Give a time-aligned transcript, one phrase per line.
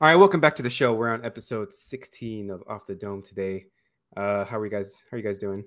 [0.00, 0.94] All right, welcome back to the show.
[0.94, 3.66] We're on episode 16 of Off the Dome today.
[4.16, 4.96] Uh, how are you guys?
[5.10, 5.64] How are you guys doing,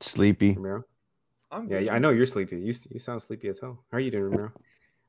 [0.00, 0.52] Sleepy.
[0.54, 0.84] Ramiro?
[1.50, 1.86] I'm Yeah, good.
[1.86, 2.56] yeah, I know you're sleepy.
[2.58, 3.84] You you sound sleepy as hell.
[3.90, 4.52] How are you doing, Ramiro?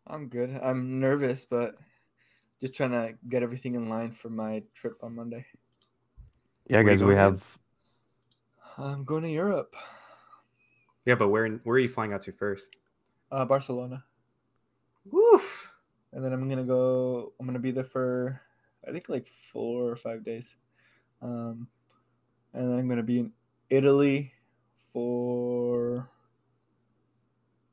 [0.08, 0.52] I'm good.
[0.62, 1.76] I'm nervous, but
[2.61, 5.45] just trying to get everything in line for my trip on Monday.
[6.70, 7.31] Yeah, Where guys, we going, man?
[7.31, 7.57] have
[8.77, 9.75] I'm going to Europe,
[11.05, 12.75] Yeah, but where where are you flying out to first?
[13.31, 14.04] uh, Barcelona,
[15.05, 15.73] Woof.
[16.14, 17.34] And then I'm gonna go.
[17.39, 18.41] I'm gonna be there for
[18.88, 20.55] I think like four or five days,
[21.21, 21.68] um,
[22.54, 23.32] and then I'm gonna be in
[23.69, 24.32] Italy
[24.91, 26.07] for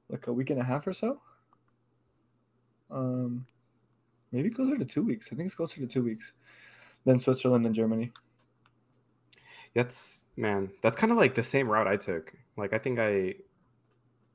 [0.08, 1.20] like a week and a half or so.
[2.90, 3.46] Um,
[4.32, 5.28] maybe closer to two weeks.
[5.32, 6.32] I think it's closer to two weeks.
[7.04, 8.12] than Switzerland and Germany.
[9.74, 10.70] That's man.
[10.82, 12.32] That's kind of like the same route I took.
[12.56, 13.34] Like I think I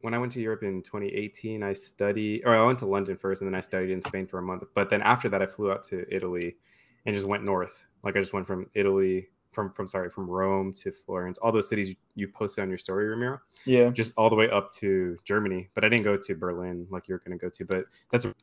[0.01, 3.41] when I went to Europe in 2018, I studied or I went to London first
[3.41, 4.63] and then I studied in Spain for a month.
[4.73, 6.57] But then after that I flew out to Italy
[7.05, 7.81] and just went north.
[8.03, 11.39] Like I just went from Italy from from sorry, from Rome to Florence.
[11.39, 13.39] All those cities you posted on your story, Ramiro.
[13.65, 13.89] Yeah.
[13.89, 15.69] just all the way up to Germany.
[15.73, 17.65] But I didn't go to Berlin like you're going to go to.
[17.65, 18.35] But that's the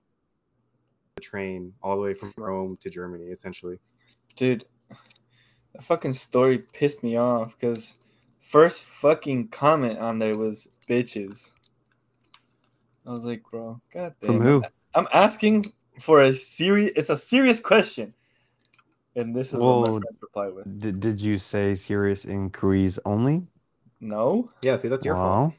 [1.21, 3.79] train all the way from Rome to Germany, essentially.
[4.35, 4.65] Dude,
[5.75, 7.97] that fucking story pissed me off because
[8.53, 11.51] first fucking comment on there was bitches.
[13.07, 14.27] I was like, bro, god damn.
[14.27, 14.63] From who?
[14.95, 15.65] I'm asking
[15.99, 18.13] for a serious it's a serious question.
[19.17, 19.81] And this is what Whoa.
[19.81, 20.79] my friend replied with.
[20.79, 23.47] Did, did you say serious inquiries only?
[24.01, 24.51] No?
[24.63, 25.55] Yeah, see, that's your fault.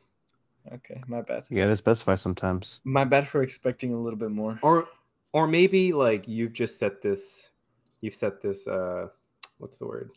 [0.71, 1.43] Okay, my bad.
[1.49, 2.79] you gotta specify sometimes.
[2.83, 4.59] My bad for expecting a little bit more.
[4.61, 4.87] Or
[5.33, 7.49] or maybe like you've just set this
[8.01, 9.07] you've set this uh
[9.57, 10.11] what's the word?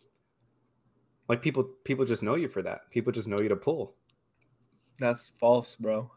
[1.28, 2.90] Like people people just know you for that.
[2.90, 3.94] People just know you to pull.
[4.98, 6.10] That's false, bro.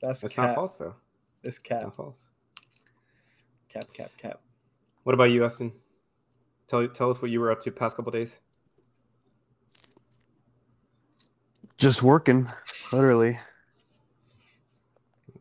[0.00, 0.48] That's That's cap.
[0.48, 0.94] not false though.
[1.42, 1.82] It's It's cap.
[1.82, 2.26] not false.
[3.68, 4.40] Cap, cap, cap.
[5.02, 5.72] What about you, Austin?
[6.66, 8.36] Tell tell us what you were up to past couple days.
[11.76, 12.48] Just working,
[12.92, 13.38] literally.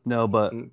[0.05, 0.71] No, but Mm.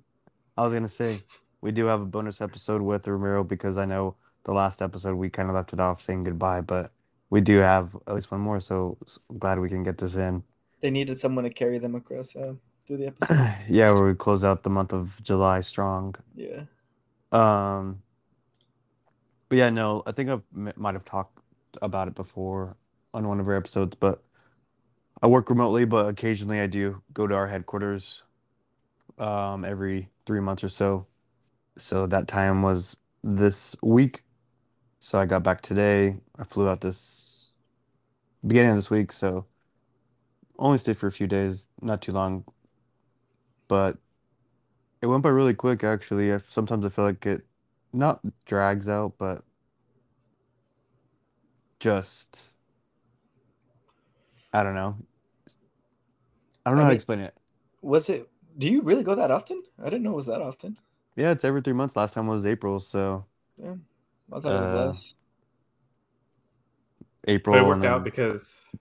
[0.57, 1.19] I was gonna say
[1.61, 5.29] we do have a bonus episode with Ramiro because I know the last episode we
[5.29, 6.91] kind of left it off saying goodbye, but
[7.31, 10.43] we do have at least one more, so s- glad we can get this in.
[10.81, 12.53] They needed someone to carry them across uh,
[12.85, 13.55] through the episode.
[13.69, 16.13] yeah, where we close out the month of July strong.
[16.35, 16.63] yeah.
[17.31, 18.03] Um,
[19.49, 21.39] but yeah, no, I think I m- might have talked
[21.81, 22.75] about it before
[23.13, 24.21] on one of our episodes, but
[25.21, 28.23] I work remotely, but occasionally I do go to our headquarters
[29.17, 31.05] um, every three months or so.
[31.77, 34.23] So that time was this week.
[35.01, 36.17] So I got back today.
[36.37, 37.51] I flew out this
[38.45, 39.47] beginning of this week, so
[40.59, 42.45] only stayed for a few days, not too long,
[43.67, 43.97] but
[45.01, 46.33] it went by really quick, actually.
[46.33, 47.45] I, sometimes I feel like it
[47.93, 49.43] not drags out, but
[51.79, 52.53] just
[54.53, 54.97] I don't know.
[56.65, 57.35] I don't know I how to explain it.
[57.81, 58.29] Was it?
[58.57, 59.63] Do you really go that often?
[59.79, 60.77] I didn't know it was that often.
[61.15, 61.95] Yeah, it's every three months.
[61.95, 63.25] Last time was April, so
[63.57, 63.75] Yeah,
[64.31, 65.15] I thought it was Uh, less.
[67.27, 68.71] April But it and worked out then because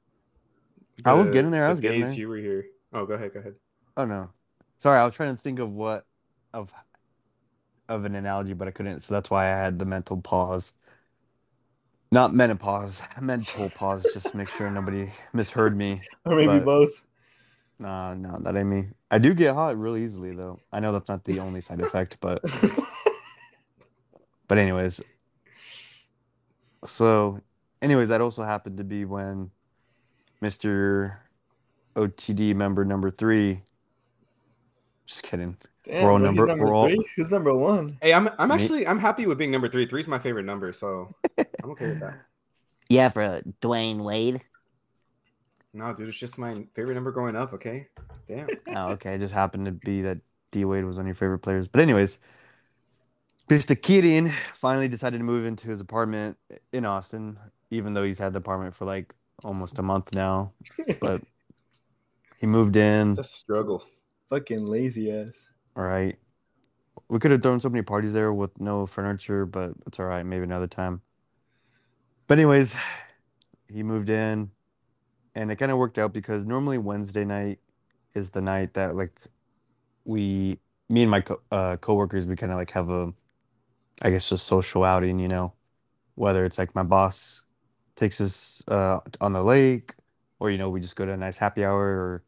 [1.04, 2.18] I was getting there, I the was getting days there.
[2.18, 2.66] you were here.
[2.92, 3.54] Oh, go ahead, go ahead.
[3.96, 4.30] oh no,
[4.78, 6.06] sorry, I was trying to think of what
[6.54, 6.72] of
[7.88, 10.72] of an analogy, but I couldn't, so that's why I had the mental pause.
[12.12, 16.02] Not menopause, mental pause, just to make sure nobody misheard me.
[16.24, 17.02] Or maybe but- both.
[17.78, 18.88] No, no, that ain't me.
[19.10, 20.60] I do get hot really easily though.
[20.72, 22.42] I know that's not the only side effect, but
[24.48, 25.00] but anyways.
[26.84, 27.40] So,
[27.82, 29.50] anyways, that also happened to be when
[30.42, 31.16] Mr.
[31.96, 33.62] OTD member number three.
[35.06, 35.56] Just kidding.
[35.84, 37.06] Damn, We're all bro, number- he's number we're all- three.
[37.16, 37.98] Who's number one?
[38.00, 39.86] Hey, I'm I'm actually I'm happy with being number three.
[39.86, 42.20] Three's my favorite number, so I'm okay with that.
[42.88, 44.40] Yeah, for Dwyane Wade.
[45.72, 47.52] No, dude, it's just my favorite number growing up.
[47.54, 47.86] Okay,
[48.28, 48.48] damn.
[48.68, 49.14] Oh, okay.
[49.14, 50.18] It just happened to be that
[50.50, 51.68] D Wade was one of your favorite players.
[51.68, 52.18] But anyways,
[53.50, 53.74] Mr.
[53.74, 56.36] Kirin finally decided to move into his apartment
[56.72, 57.36] in Austin,
[57.72, 59.12] even though he's had the apartment for like
[59.42, 60.52] almost a month now.
[61.00, 61.22] But
[62.38, 63.10] he moved in.
[63.10, 63.82] It's a struggle.
[64.28, 65.48] Fucking lazy ass.
[65.76, 66.16] All right.
[67.08, 70.24] We could have thrown so many parties there with no furniture, but it's all right.
[70.24, 71.00] Maybe another time.
[72.28, 72.76] But anyways,
[73.68, 74.52] he moved in,
[75.34, 77.58] and it kind of worked out because normally Wednesday night
[78.14, 79.20] is the night that like
[80.04, 83.12] we, me and my co uh, coworkers, we kind of like have a,
[84.00, 85.54] I guess just social outing, you know,
[86.14, 87.44] whether it's like my boss
[87.96, 89.94] takes us uh on the lake,
[90.40, 92.24] or you know we just go to a nice happy hour, or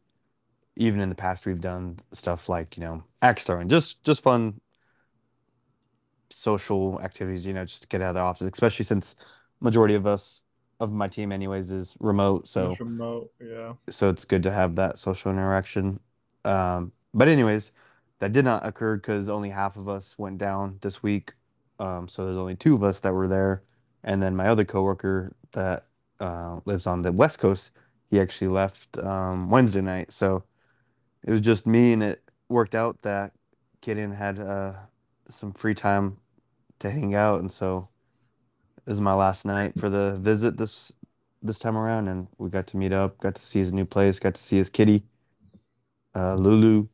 [0.75, 4.59] even in the past we've done stuff like you know axe throwing just just fun
[6.29, 9.15] social activities, you know, just to get out of the office, especially since
[9.61, 10.43] majority of us
[10.79, 12.47] of my team anyways is remote.
[12.47, 13.73] So Just remote, yeah.
[13.89, 15.99] so it's good to have that social interaction.
[16.43, 17.71] Um, but anyways,
[18.19, 21.33] that did not occur because only half of us went down this week.
[21.79, 23.63] Um, so there's only two of us that were there,
[24.03, 25.85] and then my other coworker that
[26.19, 27.71] uh, lives on the West Coast,
[28.09, 30.11] he actually left um, Wednesday night.
[30.11, 30.43] So
[31.23, 33.33] it was just me, and it worked out that
[33.81, 34.73] Gideon had uh,
[35.29, 36.17] some free time
[36.79, 37.89] to hang out, and so
[38.85, 40.93] this is my last night for the visit this
[41.41, 44.19] this time around, and we got to meet up, got to see his new place,
[44.19, 45.03] got to see his kitty,
[46.15, 46.87] uh, Lulu,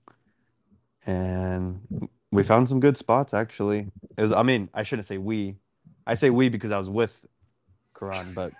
[1.06, 3.34] and we found some good spots.
[3.34, 3.88] Actually,
[4.18, 4.32] it was.
[4.32, 5.56] I mean, I shouldn't say we.
[6.06, 7.26] I say we because I was with
[7.98, 8.54] Karan, but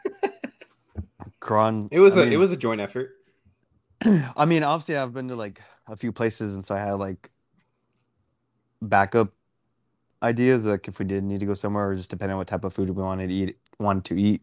[1.42, 1.90] Karan.
[1.92, 3.12] It was I a it was a joint effort.
[4.06, 7.30] I mean, obviously, I've been to like a few places, and so I had like
[8.82, 9.34] backup
[10.22, 12.64] ideas, like if we did need to go somewhere, or just depending on what type
[12.64, 14.42] of food we wanted to eat, wanted to eat.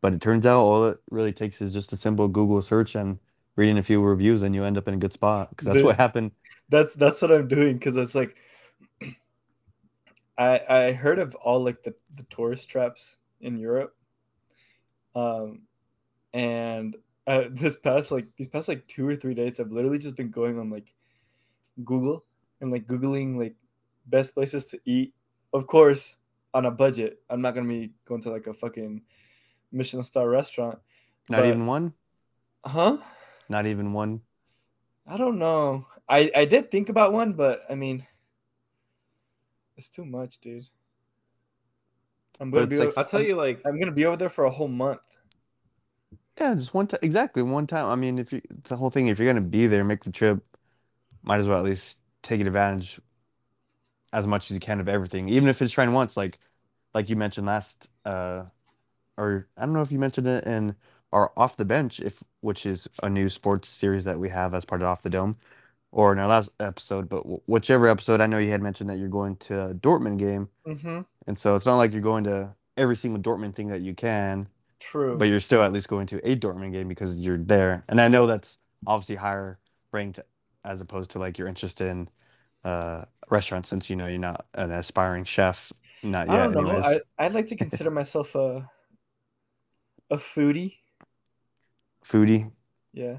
[0.00, 3.18] But it turns out all it really takes is just a simple Google search and
[3.56, 5.50] reading a few reviews, and you end up in a good spot.
[5.50, 5.86] Because that's Dude.
[5.86, 6.32] what happened.
[6.68, 8.36] That's that's what I'm doing because it's like
[10.36, 13.94] I I heard of all like the the tourist traps in Europe,
[15.14, 15.62] um,
[16.32, 16.96] and
[17.26, 20.30] uh, this past like these past like two or three days, I've literally just been
[20.30, 20.92] going on like
[21.84, 22.24] Google
[22.60, 23.54] and like googling like
[24.06, 25.14] best places to eat.
[25.52, 26.18] Of course,
[26.54, 27.20] on a budget.
[27.30, 29.02] I'm not gonna be going to like a fucking
[29.72, 30.78] Michelin star restaurant,
[31.28, 31.94] Not But- even one.
[32.64, 32.98] huh?
[33.48, 34.20] Not even one.
[35.06, 35.86] I don't know.
[36.06, 38.06] I I did think about one, but I mean,
[39.78, 40.68] it's too much, dude.
[42.40, 42.76] I'm gonna be.
[42.76, 44.50] it's like- o- I'll tell I'm- you, like I'm gonna be over there for a
[44.50, 45.00] whole month.
[46.38, 47.00] Yeah, just one time.
[47.02, 47.86] Exactly one time.
[47.86, 50.12] I mean, if you it's the whole thing, if you're gonna be there, make the
[50.12, 50.44] trip.
[51.22, 53.00] Might as well at least take advantage
[54.12, 56.16] as much as you can of everything, even if it's trying once.
[56.16, 56.38] Like,
[56.94, 58.44] like you mentioned last, uh,
[59.16, 60.76] or I don't know if you mentioned it in
[61.12, 64.64] our off the bench, if which is a new sports series that we have as
[64.64, 65.36] part of Off the Dome,
[65.90, 67.08] or in our last episode.
[67.08, 70.18] But wh- whichever episode, I know you had mentioned that you're going to a Dortmund
[70.18, 71.00] game, Mm-hmm.
[71.26, 74.46] and so it's not like you're going to every single Dortmund thing that you can
[74.78, 75.16] True.
[75.18, 77.84] but you're still at least going to a Dortmund game because you're there.
[77.88, 79.58] And I know that's obviously higher
[79.92, 80.20] ranked
[80.64, 82.08] as opposed to like you're interested in
[82.64, 85.72] uh restaurants since you know you're not an aspiring chef.
[86.02, 86.70] Not yet I don't know.
[86.70, 87.00] anyways.
[87.18, 88.68] I I'd like to consider myself a
[90.10, 90.76] a foodie.
[92.04, 92.50] Foodie
[92.92, 93.18] Yeah.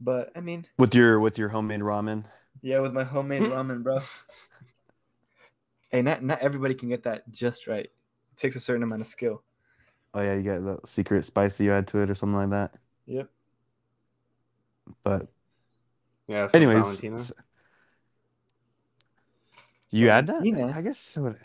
[0.00, 2.24] But I mean, with your with your homemade ramen.
[2.62, 3.52] yeah, with my homemade hmm.
[3.52, 4.00] ramen, bro.
[5.90, 7.84] Hey, not not everybody can get that just right.
[7.84, 9.42] It takes a certain amount of skill.
[10.14, 12.50] Oh yeah, you got the secret spice that you add to it or something like
[12.50, 12.74] that.
[13.06, 13.28] Yep.
[15.02, 15.28] But
[16.28, 16.46] yeah.
[16.46, 17.16] So anyways, Valentina.
[17.16, 17.32] s-
[19.90, 20.42] you add that?
[20.42, 20.72] Valentina?
[20.76, 21.36] I guess I would.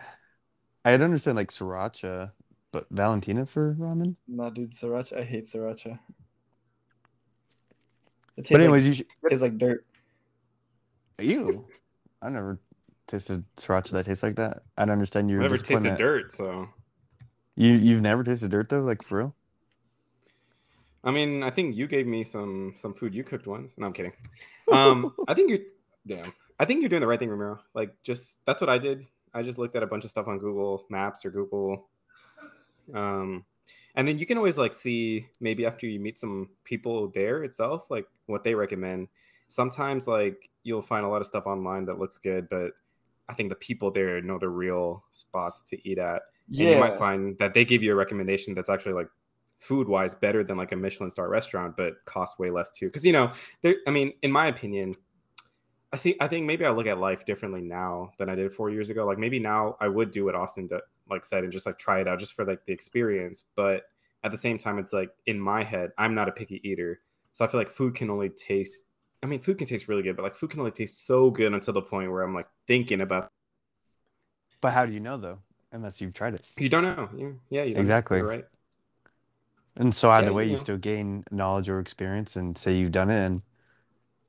[0.85, 2.31] I'd understand like sriracha,
[2.71, 4.15] but Valentina for ramen.
[4.27, 5.19] Nah, dude, sriracha.
[5.19, 5.99] I hate sriracha.
[8.37, 9.07] It But anyways, you should.
[9.23, 9.85] like, tastes like dirt.
[11.19, 11.65] Ew.
[12.21, 12.59] I never
[13.07, 14.63] tasted sriracha that tastes like that.
[14.77, 15.97] I don't understand your I've never disappointment.
[15.97, 16.67] tasted dirt, so
[17.55, 19.35] You you've never tasted dirt though, like for real?
[21.03, 23.71] I mean, I think you gave me some some food you cooked once.
[23.77, 24.13] No, I'm kidding.
[24.71, 25.59] Um, I think you're
[26.05, 26.33] damn.
[26.59, 27.59] I think you're doing the right thing, Ramiro.
[27.73, 29.05] Like, just that's what I did.
[29.33, 31.89] I just looked at a bunch of stuff on Google Maps or Google,
[32.93, 33.43] um,
[33.95, 37.89] and then you can always like see maybe after you meet some people there itself,
[37.89, 39.07] like what they recommend.
[39.47, 42.71] Sometimes like you'll find a lot of stuff online that looks good, but
[43.29, 46.21] I think the people there know the real spots to eat at.
[46.47, 49.07] And you might find that they give you a recommendation that's actually like
[49.57, 52.87] food wise better than like a Michelin star restaurant, but costs way less too.
[52.87, 53.75] Because you know, there.
[53.87, 54.95] I mean, in my opinion,
[55.91, 56.15] I see.
[56.19, 59.05] I think maybe I look at life differently now than I did four years ago.
[59.05, 61.99] Like maybe now I would do what Austin did, like said and just like try
[62.01, 63.45] it out just for like the experience.
[63.55, 63.83] But
[64.23, 67.01] at the same time, it's like in my head, I'm not a picky eater,
[67.33, 68.85] so I feel like food can only taste.
[69.23, 71.53] I mean, food can taste really good, but like food can only taste so good
[71.53, 73.29] until the point where I'm like thinking about.
[74.59, 75.39] But how do you know though?
[75.71, 76.45] Unless you've tried it.
[76.57, 77.09] You don't know.
[77.15, 77.91] You- Yeah, you don't know.
[77.91, 78.17] Exactly.
[78.17, 78.45] You're right.
[79.77, 82.91] And so either Yeah, way, you you still gain knowledge or experience and say you've
[82.91, 83.25] done it.
[83.25, 83.41] And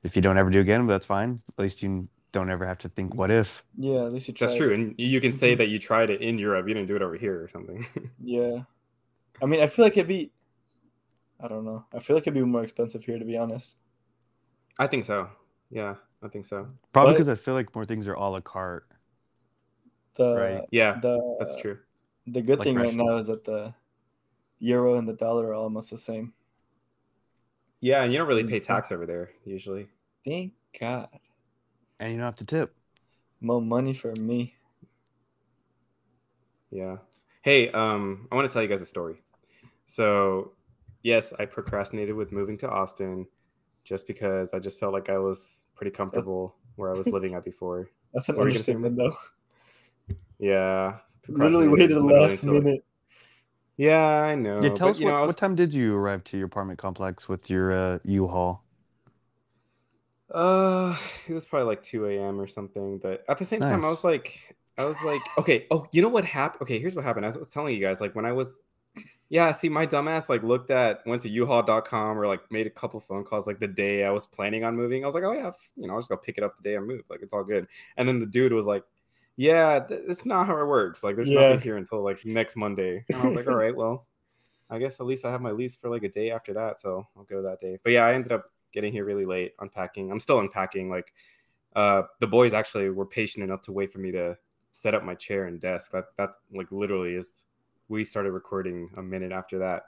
[0.03, 1.41] if you don't ever do again, that's fine.
[1.57, 3.63] At least you don't ever have to think, what if?
[3.77, 4.47] Yeah, at least you tried.
[4.47, 4.63] That's it.
[4.63, 5.57] true, and you can say Mhm.
[5.59, 6.67] that you tried it in Europe.
[6.67, 7.85] You didn't do it over here or something.
[8.23, 8.63] Yeah.
[9.41, 10.31] I mean, I feel like it'd be.
[11.39, 11.85] I don't know.
[11.93, 13.75] I feel like it'd be more expensive here, to be honest.
[14.79, 15.29] I think so.
[15.69, 16.67] Yeah, I think so.
[16.93, 18.87] Probably because I feel like more things are a la carte.
[20.15, 20.63] The Right.
[20.71, 21.77] Yeah, the that's true.
[22.25, 23.73] The good Like thing right now is that the
[24.59, 26.33] euro and the dollar are almost the same.
[27.79, 28.63] Yeah, and you don't really pay Mhm.
[28.65, 29.87] tax over there usually.
[30.25, 31.07] Thank God.
[31.99, 32.75] And you don't have to tip.
[33.41, 34.55] More money for me.
[36.71, 36.97] Yeah.
[37.41, 39.21] Hey, um, I want to tell you guys a story.
[39.85, 40.51] So,
[41.03, 43.25] yes, I procrastinated with moving to Austin
[43.83, 47.45] just because I just felt like I was pretty comfortable where I was living at
[47.45, 47.89] before.
[48.13, 49.15] That's an you understatement, though.
[50.39, 50.97] Yeah.
[51.27, 52.83] Literally waited the last until- minute.
[53.77, 54.55] Yeah, I know.
[54.63, 56.47] yeah, tell but, us you what, know, was- what time did you arrive to your
[56.47, 58.63] apartment complex with your uh, U-Haul?
[60.33, 60.95] Uh,
[61.27, 62.39] it was probably like 2 a.m.
[62.39, 62.97] or something.
[62.97, 66.09] But at the same time, I was like, I was like, okay, oh, you know
[66.09, 66.61] what happened?
[66.63, 67.25] Okay, here's what happened.
[67.25, 68.59] I was telling you guys, like when I was,
[69.29, 72.99] yeah, see, my dumbass like looked at, went to uhaul.com or like made a couple
[72.99, 75.03] phone calls like the day I was planning on moving.
[75.03, 76.63] I was like, oh yeah, f- you know, I'll just go pick it up the
[76.69, 77.03] day I move.
[77.09, 77.67] Like it's all good.
[77.97, 78.83] And then the dude was like,
[79.35, 81.03] yeah, th- it's not how it works.
[81.03, 81.49] Like there's Yeah.
[81.49, 83.05] nothing here until like next Monday.
[83.09, 84.05] And I was like, all right, well,
[84.69, 87.07] I guess at least I have my lease for like a day after that, so
[87.17, 87.79] I'll go that day.
[87.83, 90.11] But yeah, I ended up getting here really late, unpacking.
[90.11, 90.89] I'm still unpacking.
[90.89, 91.13] Like,
[91.75, 94.37] uh, the boys actually were patient enough to wait for me to
[94.73, 95.91] set up my chair and desk.
[95.91, 97.43] That that like literally is.
[97.89, 99.83] We started recording a minute after that.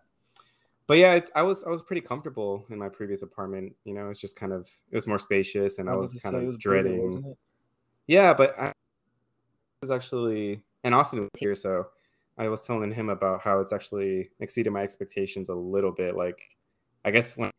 [0.87, 3.75] But yeah, it's, I was I was pretty comfortable in my previous apartment.
[3.83, 6.35] You know, it's just kind of it was more spacious, and I, was was kind
[6.35, 7.23] of was dreading.
[7.25, 7.37] it?
[8.07, 8.73] Yeah, but I
[9.81, 11.87] was actually, and Austin was here, so
[12.39, 16.15] I was telling him about how it's actually exceeded my expectations a little bit.
[16.15, 16.41] Like,
[17.05, 17.51] I guess when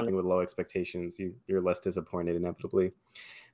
[0.00, 2.92] with low expectations, you you're less disappointed inevitably.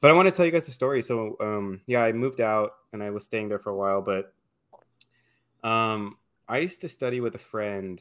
[0.00, 1.00] But I want to tell you guys a story.
[1.00, 4.34] So, um, yeah, I moved out and I was staying there for a while, but
[5.66, 8.00] um, I used to study with a friend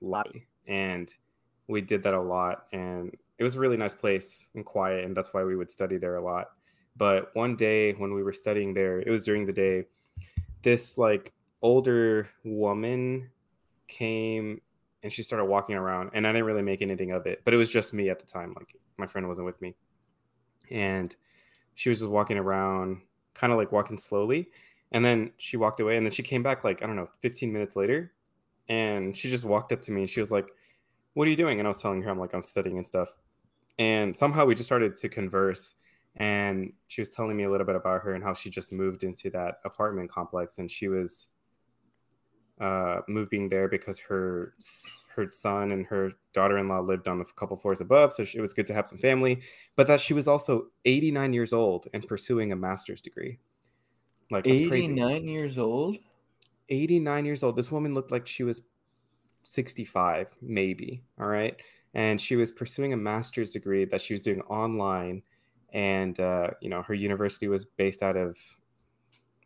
[0.00, 1.12] lobby and
[1.66, 5.16] we did that a lot and it was a really nice place and quiet and
[5.16, 6.52] that's why we would study there a lot
[6.96, 9.84] but one day when we were studying there it was during the day
[10.62, 13.28] this like older woman
[13.88, 14.60] came
[15.04, 17.56] and she started walking around and i didn't really make anything of it but it
[17.56, 19.74] was just me at the time like my friend wasn't with me.
[20.70, 21.14] And
[21.74, 23.02] she was just walking around
[23.34, 24.48] kind of like walking slowly
[24.92, 27.52] and then she walked away and then she came back like i don't know 15
[27.52, 28.12] minutes later
[28.68, 30.48] and she just walked up to me and she was like
[31.14, 31.60] what are you doing?
[31.60, 33.16] And i was telling her i'm like i'm studying and stuff.
[33.78, 35.74] And somehow we just started to converse
[36.16, 39.02] and she was telling me a little bit about her and how she just moved
[39.02, 41.26] into that apartment complex and she was
[42.60, 44.52] uh, moving there because her
[45.14, 48.54] her son and her daughter-in-law lived on a couple floors above so she, it was
[48.54, 49.40] good to have some family
[49.76, 53.38] but that she was also 89 years old and pursuing a master's degree
[54.30, 55.96] like 89 years old?
[56.68, 57.56] 89 years old.
[57.56, 58.62] This woman looked like she was
[59.42, 61.02] 65, maybe.
[61.20, 61.56] All right.
[61.94, 65.22] And she was pursuing a master's degree that she was doing online.
[65.72, 68.36] And, uh, you know, her university was based out of,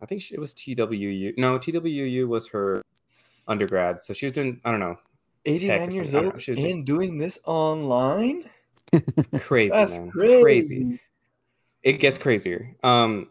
[0.00, 1.36] I think it was TWU.
[1.36, 2.82] No, TWU was her
[3.48, 4.02] undergrad.
[4.02, 4.98] So she was doing, I don't know,
[5.44, 6.12] 89 years.
[6.12, 6.24] Know.
[6.26, 8.44] old She was doing- and doing this online?
[9.40, 10.10] crazy, That's man.
[10.10, 10.42] crazy.
[10.42, 11.00] crazy.
[11.82, 12.76] it gets crazier.
[12.82, 13.28] Um,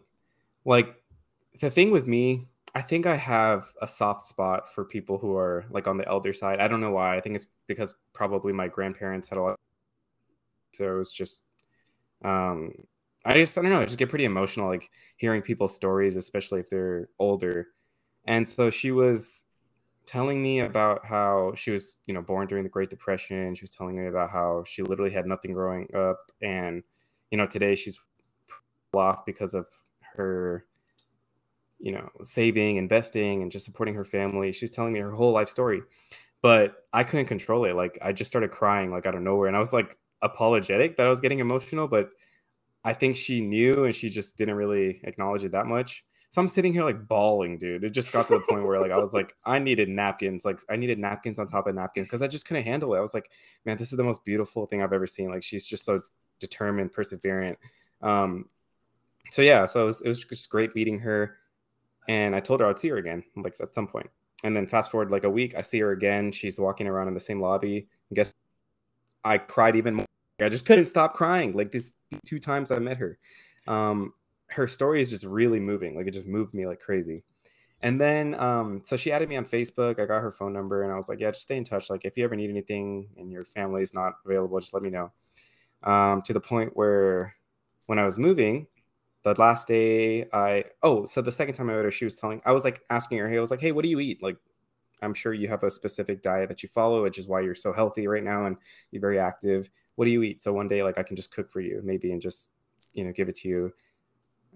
[0.64, 0.94] like
[1.60, 5.64] the thing with me, I think I have a soft spot for people who are
[5.70, 6.60] like on the elder side.
[6.60, 7.16] I don't know why.
[7.16, 9.56] I think it's because probably my grandparents had a lot.
[10.74, 11.44] So it was just,
[12.24, 12.72] um,
[13.24, 13.80] I just I don't know.
[13.80, 17.68] I just get pretty emotional like hearing people's stories, especially if they're older.
[18.26, 19.44] And so she was
[20.08, 23.54] telling me about how she was, you know, born during the Great Depression.
[23.56, 26.84] She was telling me about how she literally had nothing growing up, and
[27.32, 28.00] you know, today she's
[28.94, 29.68] off because of
[30.16, 30.66] her
[31.80, 34.52] you know saving investing and just supporting her family.
[34.52, 35.82] She was telling me her whole life story
[36.42, 37.74] but i couldn't control it.
[37.74, 39.48] Like i just started crying like out of nowhere.
[39.48, 42.10] And i was like apologetic that i was getting emotional but
[42.84, 46.48] i think she knew and she just didn't really acknowledge it that much so i'm
[46.48, 49.14] sitting here like bawling dude it just got to the point where like i was
[49.14, 52.46] like i needed napkins like i needed napkins on top of napkins because i just
[52.46, 53.30] couldn't handle it i was like
[53.64, 56.00] man this is the most beautiful thing i've ever seen like she's just so
[56.40, 57.56] determined perseverant
[58.02, 58.46] um
[59.30, 61.38] so yeah so it was, it was just great meeting her
[62.08, 64.08] and I told her I'd see her again, like at some point.
[64.42, 66.32] And then fast forward like a week, I see her again.
[66.32, 67.86] She's walking around in the same lobby.
[68.08, 68.34] And guess
[69.24, 70.06] I cried even more.
[70.40, 71.52] I just couldn't stop crying.
[71.52, 71.94] Like these
[72.24, 73.18] two times I met her.
[73.66, 74.14] Um,
[74.50, 75.96] her story is just really moving.
[75.96, 77.22] Like it just moved me like crazy.
[77.82, 80.00] And then um, so she added me on Facebook.
[80.00, 81.90] I got her phone number and I was like, yeah, just stay in touch.
[81.90, 84.90] Like if you ever need anything and your family is not available, just let me
[84.90, 85.12] know.
[85.84, 87.36] Um, to the point where
[87.86, 88.66] when I was moving,
[89.22, 92.40] the last day I oh, so the second time I met her, she was telling
[92.44, 94.22] I was like asking her, hey, I was like, hey, what do you eat?
[94.22, 94.36] Like,
[95.02, 97.72] I'm sure you have a specific diet that you follow, which is why you're so
[97.72, 98.56] healthy right now and
[98.90, 99.70] you're very active.
[99.94, 100.40] What do you eat?
[100.40, 102.50] So one day, like, I can just cook for you, maybe, and just
[102.92, 103.72] you know give it to you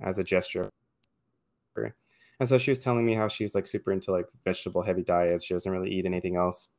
[0.03, 0.71] as a gesture.
[2.43, 5.45] And so she was telling me how she's like super into like vegetable heavy diets.
[5.45, 6.71] She doesn't really eat anything else.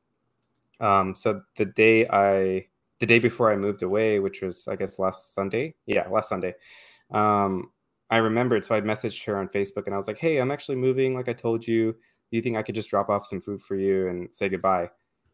[0.82, 2.68] Um, so the day I,
[3.00, 6.56] the day before I moved away, which was I guess last Sunday, yeah, last Sunday,
[7.12, 7.72] um,
[8.10, 10.76] I remembered, so I messaged her on Facebook and I was like, "Hey, I'm actually
[10.76, 11.16] moving.
[11.16, 11.94] Like I told you.
[11.94, 14.90] Do you think I could just drop off some food for you and say goodbye?"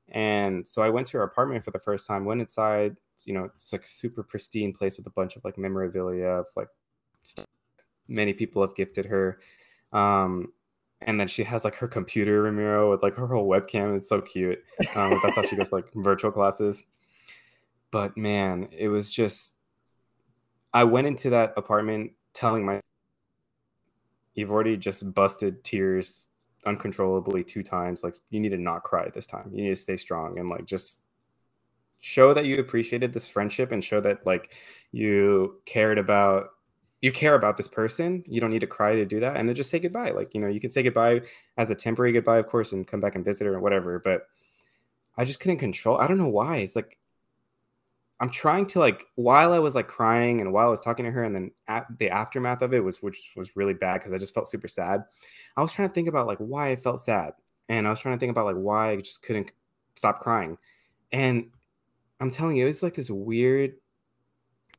[0.10, 2.26] And so I went to her apartment for the first time.
[2.26, 2.98] Went inside.
[3.26, 6.70] You know, it's like super pristine place with a bunch of like memorabilia of like
[7.24, 7.46] stuff
[8.10, 9.40] many people have gifted her.
[9.94, 10.52] Um,
[11.02, 13.96] and then she has like her computer Ramiro with like her whole webcam.
[13.96, 14.60] It's so cute.
[14.96, 16.84] Um, that's how she goes like virtual classes.
[17.92, 19.56] But man, it was just
[20.74, 22.82] I went into that apartment telling my
[24.36, 26.28] you've already just busted tears
[26.66, 28.04] uncontrollably two times.
[28.04, 29.50] Like you need to not cry this time.
[29.54, 31.04] You need to stay strong and like just
[32.02, 34.54] show that you appreciated this friendship and show that like
[34.92, 36.50] you cared about
[37.02, 38.24] you care about this person.
[38.28, 39.38] You don't need to cry to do that.
[39.38, 40.12] And then just say goodbye.
[40.12, 41.22] Like, you know, you can say goodbye
[41.58, 44.00] as a temporary goodbye, of course, and come back and visit her or whatever.
[44.00, 44.28] But
[45.18, 45.98] I just couldn't control.
[45.98, 46.58] I don't know why.
[46.58, 46.98] It's like
[48.22, 51.12] I'm trying to like while I was like crying and while I was talking to
[51.12, 54.18] her, and then at the aftermath of it was which was really bad because I
[54.18, 55.06] just felt super sad.
[55.56, 57.34] I was trying to think about like why I felt sad,
[57.70, 59.52] and I was trying to think about like why I just couldn't
[59.96, 60.58] stop crying.
[61.14, 61.48] And
[62.20, 63.76] I'm telling you, it's like this weird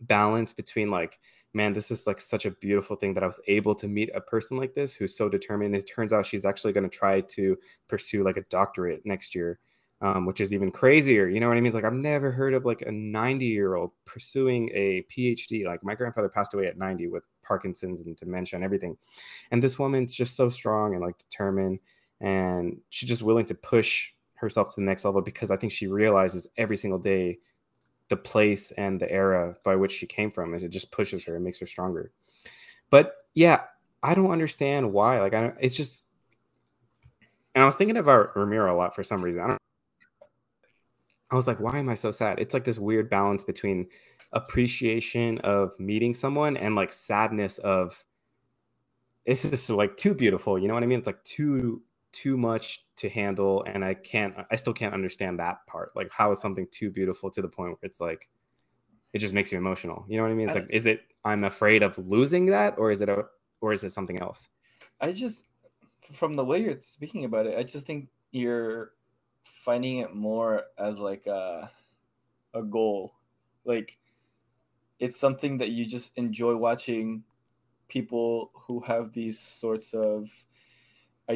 [0.02, 1.18] balance between like
[1.52, 4.20] man, this is like such a beautiful thing that I was able to meet a
[4.20, 5.74] person like this who's so determined.
[5.74, 9.58] It turns out she's actually going to try to pursue like a doctorate next year,
[10.00, 11.28] um, which is even crazier.
[11.28, 11.72] You know what I mean?
[11.72, 15.64] Like I've never heard of like a 90 year old pursuing a PhD.
[15.64, 18.96] Like my grandfather passed away at 90 with Parkinson's and dementia and everything.
[19.50, 21.80] And this woman's just so strong and like determined,
[22.20, 25.86] and she's just willing to push herself to the next level because I think she
[25.86, 27.38] realizes every single day
[28.10, 31.36] the place and the era by which she came from and it just pushes her
[31.36, 32.12] and makes her stronger.
[32.90, 33.62] But yeah
[34.02, 36.06] i don't understand why like i don't it's just
[37.54, 39.42] and i was thinking about ramiro a lot for some reason.
[39.42, 39.58] I don't
[41.30, 42.38] i was like why am i so sad?
[42.38, 43.86] It's like this weird balance between
[44.32, 48.04] appreciation of meeting someone and like sadness of
[49.24, 50.98] it's just like too beautiful you know what i mean?
[50.98, 55.64] It's like too too much to handle and i can't i still can't understand that
[55.66, 55.92] part.
[55.94, 58.28] Like how is something too beautiful to the point where it's like
[59.12, 60.48] it just makes you emotional you know what i mean?
[60.48, 63.24] It's I, like is it i'm afraid of losing that or is it a
[63.60, 64.48] or is it something else?
[65.00, 65.44] I just
[66.12, 68.92] from the way you're speaking about it i just think you're
[69.42, 71.70] finding it more as like a
[72.54, 73.14] a goal.
[73.64, 73.98] Like
[74.98, 77.24] it's something that you just enjoy watching
[77.88, 80.44] people who have these sorts of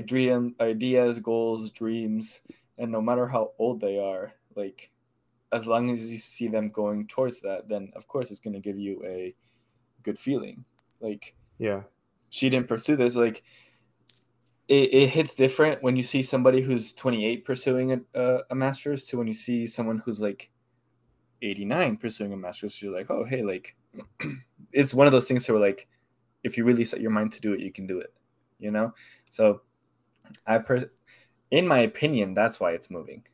[0.04, 2.42] dream ideas, goals, dreams,
[2.78, 4.90] and no matter how old they are, like
[5.54, 8.60] as long as you see them going towards that, then of course it's going to
[8.60, 9.32] give you a
[10.02, 10.64] good feeling.
[11.00, 11.82] Like, yeah,
[12.28, 13.14] she didn't pursue this.
[13.14, 13.44] Like,
[14.66, 19.18] it, it hits different when you see somebody who's 28 pursuing a, a master's to
[19.18, 20.50] when you see someone who's like
[21.40, 22.82] 89 pursuing a master's.
[22.82, 23.76] You're like, oh, hey, like,
[24.72, 25.86] it's one of those things where like,
[26.42, 28.12] if you really set your mind to do it, you can do it,
[28.58, 28.92] you know?
[29.30, 29.62] So
[30.46, 30.90] I per
[31.50, 33.24] in my opinion, that's why it's moving.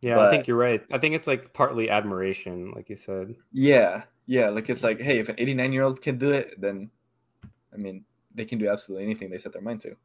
[0.00, 0.84] Yeah, but, I think you're right.
[0.92, 3.34] I think it's like partly admiration, like you said.
[3.52, 4.50] Yeah, yeah.
[4.50, 6.90] Like it's like, hey, if an 89 year old can do it, then
[7.72, 8.04] I mean,
[8.34, 9.96] they can do absolutely anything they set their mind to.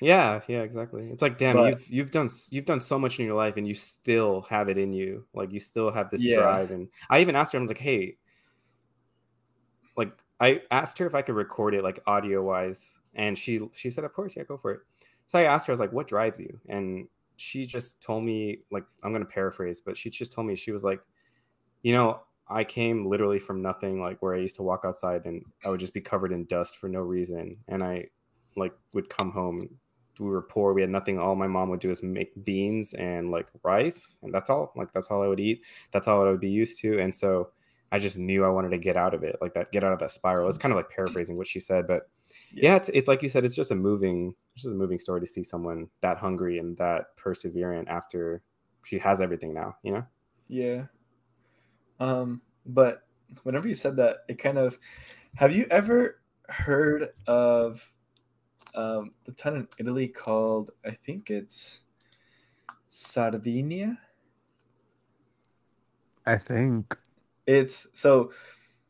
[0.00, 1.10] Yeah, yeah, exactly.
[1.10, 3.68] It's like, damn, but, you've you've done you've done so much in your life, and
[3.68, 5.26] you still have it in you.
[5.34, 6.36] Like you still have this yeah.
[6.36, 6.70] drive.
[6.70, 8.16] And I even asked her, I was like, hey,
[9.96, 13.90] like I asked her if I could record it, like audio wise, and she she
[13.90, 14.80] said, of course, yeah, go for it.
[15.30, 16.58] So I asked her, I was like, what drives you?
[16.68, 20.56] And she just told me, like, I'm going to paraphrase, but she just told me,
[20.56, 21.00] she was like,
[21.84, 25.44] you know, I came literally from nothing, like where I used to walk outside and
[25.64, 27.58] I would just be covered in dust for no reason.
[27.68, 28.06] And I
[28.56, 29.60] like would come home.
[30.18, 30.72] We were poor.
[30.72, 31.20] We had nothing.
[31.20, 34.18] All my mom would do is make beans and like rice.
[34.22, 34.72] And that's all.
[34.74, 35.62] Like, that's all I would eat.
[35.92, 36.98] That's all I would be used to.
[36.98, 37.50] And so
[37.92, 40.00] I just knew I wanted to get out of it, like that, get out of
[40.00, 40.48] that spiral.
[40.48, 42.08] It's kind of like paraphrasing what she said, but
[42.52, 45.20] yeah, yeah it's, it's like you said, it's just a moving, just a moving story
[45.20, 48.42] to see someone that hungry and that perseverant after
[48.84, 50.06] she has everything now, you know?
[50.48, 50.86] Yeah.
[51.98, 53.02] Um, but
[53.42, 54.78] whenever you said that, it kind of,
[55.36, 57.92] have you ever heard of
[58.74, 61.80] um, the town in Italy called, I think it's
[62.88, 63.98] Sardinia?
[66.26, 66.96] I think
[67.46, 68.32] it's so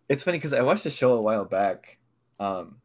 [0.09, 1.99] it's funny because I watched the show a while back,
[2.39, 2.80] um,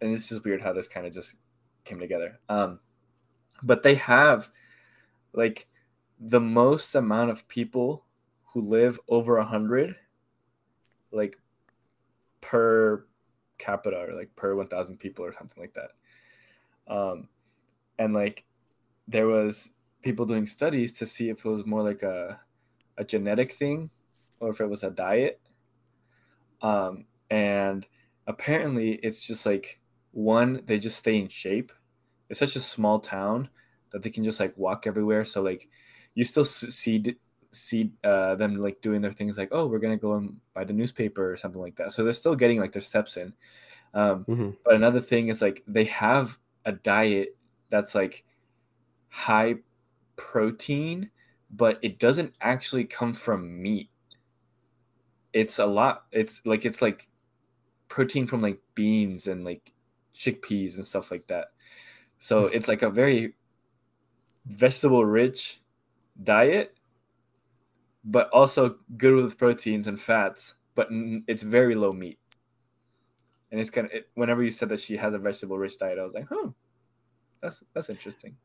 [0.00, 1.36] and it's just weird how this kind of just
[1.84, 2.38] came together.
[2.48, 2.80] Um,
[3.62, 4.50] but they have
[5.32, 5.66] like
[6.18, 8.04] the most amount of people
[8.52, 9.96] who live over a hundred,
[11.10, 11.38] like
[12.40, 13.04] per
[13.58, 15.90] capita or like per 1000 people or something like that
[16.92, 17.28] um
[17.98, 18.44] and like
[19.08, 19.70] there was
[20.02, 22.38] people doing studies to see if it was more like a
[22.98, 23.90] a genetic thing
[24.40, 25.40] or if it was a diet
[26.62, 27.86] um and
[28.26, 29.80] apparently it's just like
[30.16, 31.72] one they just stay in shape.
[32.30, 33.50] It's such a small town
[33.90, 35.24] that they can just like walk everywhere.
[35.26, 35.68] So like
[36.14, 37.16] you still see
[37.52, 40.72] see uh, them like doing their things like oh we're gonna go and buy the
[40.72, 41.92] newspaper or something like that.
[41.92, 43.34] So they're still getting like their steps in.
[43.94, 44.56] Um, Mhm.
[44.64, 47.36] but another thing is like they have a diet
[47.68, 48.24] that's like
[49.08, 49.56] high
[50.16, 51.10] protein,
[51.50, 53.90] but it doesn't actually come from meat.
[55.34, 56.06] It's a lot.
[56.10, 57.08] It's like it's like
[57.88, 59.72] protein from like beans and like
[60.16, 61.48] chickpeas and stuff like that.
[62.18, 63.34] So it's like a very
[64.46, 65.60] vegetable rich
[66.22, 66.74] diet,
[68.04, 70.88] but also good with proteins and fats, but
[71.26, 72.18] it's very low meat.
[73.50, 75.98] And it's kind of it, whenever you said that she has a vegetable rich diet,
[75.98, 76.48] I was like, huh,
[77.40, 78.36] that's that's interesting.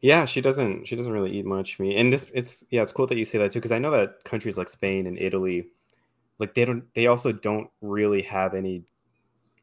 [0.00, 0.86] Yeah, she doesn't.
[0.86, 3.38] She doesn't really eat much meat, and this it's yeah, it's cool that you say
[3.38, 5.68] that too, because I know that countries like Spain and Italy,
[6.38, 8.84] like they don't, they also don't really have any,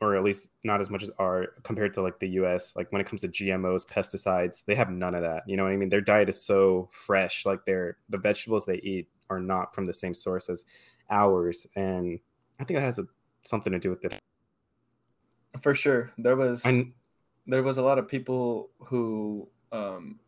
[0.01, 2.73] or at least not as much as our compared to like the U.S.
[2.75, 5.43] Like when it comes to GMOs, pesticides, they have none of that.
[5.47, 5.89] You know what I mean?
[5.89, 7.45] Their diet is so fresh.
[7.45, 10.65] Like their the vegetables they eat are not from the same source as
[11.09, 12.19] ours, and
[12.59, 13.07] I think that has a,
[13.43, 14.19] something to do with it.
[15.61, 16.93] For sure, there was And
[17.47, 20.19] there was a lot of people who um,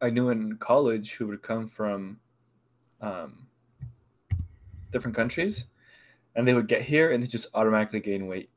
[0.00, 2.18] I knew in college who would come from
[3.00, 3.46] um,
[4.90, 5.66] different countries,
[6.36, 8.50] and they would get here and they just automatically gain weight.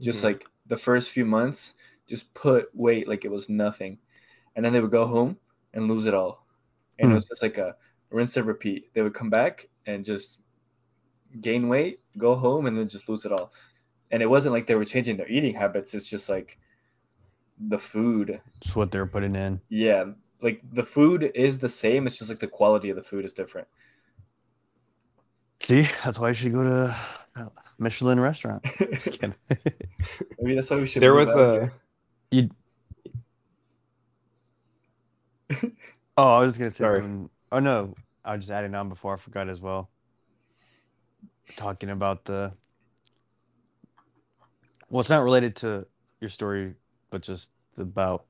[0.00, 0.24] Just Mhm.
[0.24, 1.74] like the first few months,
[2.06, 3.98] just put weight like it was nothing,
[4.54, 5.38] and then they would go home
[5.74, 6.46] and lose it all,
[6.98, 7.14] and it Hmm.
[7.16, 7.76] was just like a
[8.10, 8.92] rinse and repeat.
[8.94, 10.40] They would come back and just
[11.40, 13.52] gain weight, go home, and then just lose it all.
[14.10, 15.94] And it wasn't like they were changing their eating habits.
[15.94, 16.58] It's just like
[17.58, 18.40] the food.
[18.60, 19.60] Just what they're putting in.
[19.68, 22.06] Yeah, like the food is the same.
[22.06, 23.68] It's just like the quality of the food is different.
[25.60, 26.96] See, that's why you should go to
[27.36, 28.64] a Michelin restaurant.
[28.64, 29.34] Just kidding.
[30.38, 31.02] Maybe that's why we should.
[31.02, 31.72] there was a
[32.30, 32.50] you.
[36.20, 36.96] Oh, I was gonna say Sorry.
[36.96, 37.30] something.
[37.52, 37.94] Oh no,
[38.24, 39.88] I was just adding on before I forgot as well.
[41.56, 42.52] Talking about the.
[44.90, 45.86] Well, it's not related to
[46.20, 46.74] your story,
[47.10, 48.24] but just about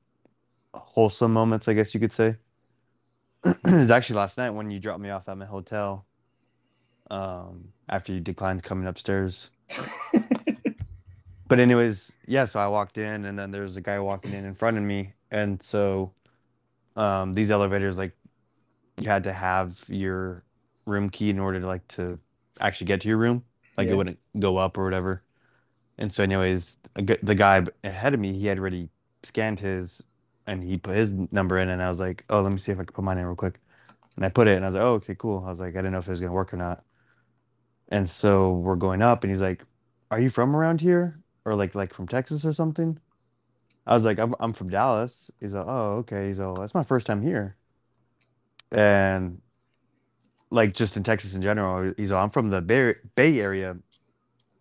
[0.75, 2.35] wholesome moments, I guess you could say.
[3.43, 6.05] it's actually last night when you dropped me off at my hotel.
[7.09, 9.51] Um, after you declined coming upstairs.
[11.49, 14.53] But anyways, yeah, so I walked in and then there's a guy walking in in
[14.53, 15.13] front of me.
[15.31, 16.13] And so
[16.95, 18.15] um these elevators like
[19.01, 20.43] you had to have your
[20.85, 22.19] room key in order to like to
[22.61, 23.43] actually get to your room.
[23.77, 23.93] Like Yeah.
[23.93, 25.23] it wouldn't go up or whatever.
[25.97, 28.89] And so anyways, the guy ahead of me, he had already
[29.23, 30.03] scanned his
[30.45, 32.79] and he put his number in and I was like, "Oh, let me see if
[32.79, 33.59] I can put mine in real quick."
[34.15, 35.79] And I put it and I was like, "Oh, okay, cool." I was like, I
[35.79, 36.83] didn't know if it was going to work or not.
[37.89, 39.63] And so we're going up and he's like,
[40.11, 42.99] "Are you from around here?" or like like from Texas or something.
[43.87, 45.31] I was like, I'm I'm from Dallas.
[45.39, 46.27] He's like, oh, okay.
[46.27, 47.57] He's like, that's my first time here.
[48.71, 49.41] And
[50.51, 53.77] like just in Texas in general, he's like, I'm from the Bay Bay Area,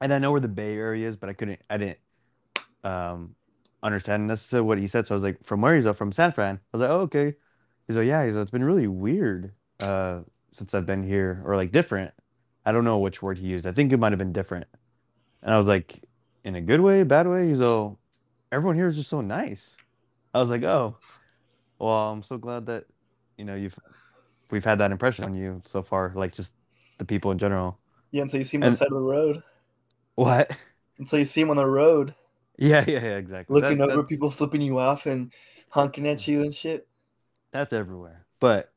[0.01, 1.99] and I know where the Bay Area is, but I couldn't, I didn't
[2.85, 3.35] um
[3.83, 5.07] understand necessarily what he said.
[5.07, 5.75] So I was like, from where?
[5.77, 6.57] He's like, from San Fran.
[6.57, 7.35] I was like, oh, okay.
[7.87, 8.25] He's like, yeah.
[8.25, 10.21] He's like, it's been really weird uh
[10.53, 12.13] since I've been here, or like different.
[12.69, 13.67] I don't know which word he used.
[13.67, 14.67] I think it might have been different.
[15.43, 16.03] And I was like,
[16.45, 17.49] in a good way, bad way.
[17.49, 17.99] He's all,
[18.53, 19.75] everyone here is just so nice.
[20.35, 20.99] I was like, oh,
[21.79, 22.85] well, I'm so glad that,
[23.39, 23.79] you know, you've,
[24.51, 26.53] we've had that impression on you so far, like just
[26.99, 27.79] the people in general.
[28.11, 29.43] yeah, until you see him on the side of the road.
[30.17, 30.55] What?
[30.99, 32.15] Until you see him on the road,
[32.59, 33.55] Yeah, yeah, yeah, exactly.
[33.59, 35.33] looking That- over, people flipping you off and
[35.71, 36.87] honking at you and shit.
[37.51, 38.27] that's everywhere.
[38.41, 38.71] But,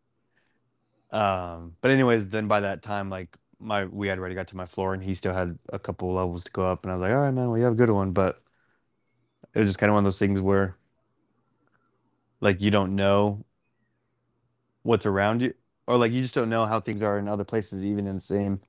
[1.11, 4.65] um, but anyways, then by that time, like my, we had already got to my
[4.65, 6.83] floor and he still had a couple levels to go up.
[6.83, 8.11] And I was like, all right, man, well, you have a good one.
[8.11, 8.39] But
[9.53, 10.77] it was just kind of one of those things where,
[12.39, 13.45] like, you don't know
[14.83, 15.53] what's around you,
[15.87, 18.21] or like you just don't know how things are in other places, even in the
[18.21, 18.61] same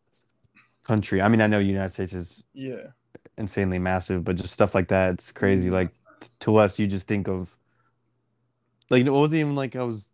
[0.84, 1.22] country.
[1.22, 2.92] I mean, I know United States is Yeah.
[3.38, 5.70] insanely massive, but just stuff like that, it's crazy.
[5.70, 5.72] Mhm.
[5.72, 7.56] Like t- to us, you just think of
[8.90, 10.08] like it wasn't even like I was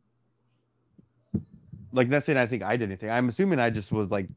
[1.93, 3.11] like not saying I think I did anything.
[3.11, 4.29] I'm assuming I just was like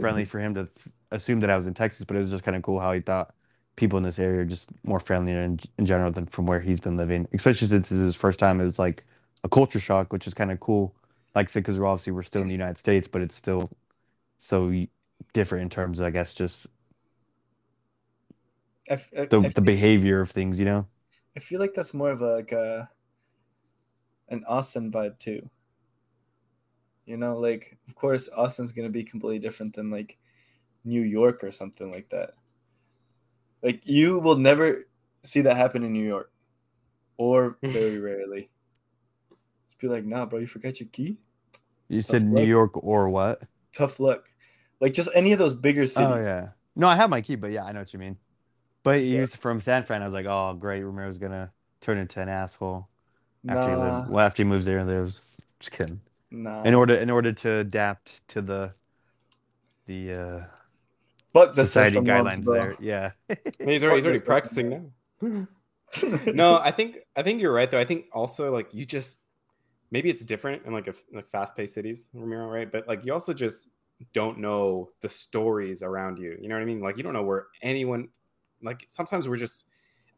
[0.00, 2.44] friendly for him to th- assume that I was in Texas, but it was just
[2.44, 3.34] kind of cool how he thought
[3.76, 6.80] people in this area are just more friendly in, in general than from where he's
[6.80, 8.60] been living, especially since this is his first time.
[8.60, 9.04] It was like
[9.44, 10.94] a culture shock, which is kind of cool.
[11.34, 13.70] Like I said, because we're obviously we're still in the United States, but it's still
[14.38, 14.72] so
[15.32, 16.68] different in terms, of, I guess, just
[18.90, 20.86] I, f- I- the I the behavior of things, you know.
[21.36, 22.90] I feel like that's more of a, like a
[24.28, 25.48] an Austin vibe too.
[27.06, 30.18] You know, like of course Austin's gonna be completely different than like
[30.84, 32.34] New York or something like that.
[33.62, 34.86] Like you will never
[35.22, 36.30] see that happen in New York,
[37.16, 38.50] or very rarely.
[39.66, 41.18] Just be like, nah, bro, you forgot your key.
[41.88, 42.32] You said luck.
[42.32, 43.42] New York or what?
[43.72, 44.30] Tough luck.
[44.80, 46.26] Like just any of those bigger oh, cities.
[46.26, 46.48] Oh yeah.
[46.76, 48.16] No, I have my key, but yeah, I know what you mean.
[48.82, 49.20] But Yeah.
[49.20, 52.88] you from San Fran, I was like, oh great, Ramiro's gonna turn into an asshole
[53.48, 54.08] after he lives.
[54.08, 55.42] Well, after he moves there and lives.
[55.60, 56.00] Just kidding.
[56.42, 56.62] Nah.
[56.62, 58.72] In order, in order to adapt to the
[59.86, 60.40] the uh,
[61.34, 62.76] Fuck the society guidelines there.
[62.78, 63.12] Yeah.
[63.58, 65.46] He's already, he's already practicing now.
[66.32, 67.78] no, I think I think you're right though.
[67.78, 69.18] I think also like you just
[69.90, 72.70] maybe it's different in like a like fast paced cities, Ramiro, right?
[72.70, 73.68] But like you also just
[74.12, 76.36] don't know the stories around you.
[76.40, 76.80] You know what I mean?
[76.80, 78.08] Like you don't know where anyone
[78.62, 79.66] like sometimes we're just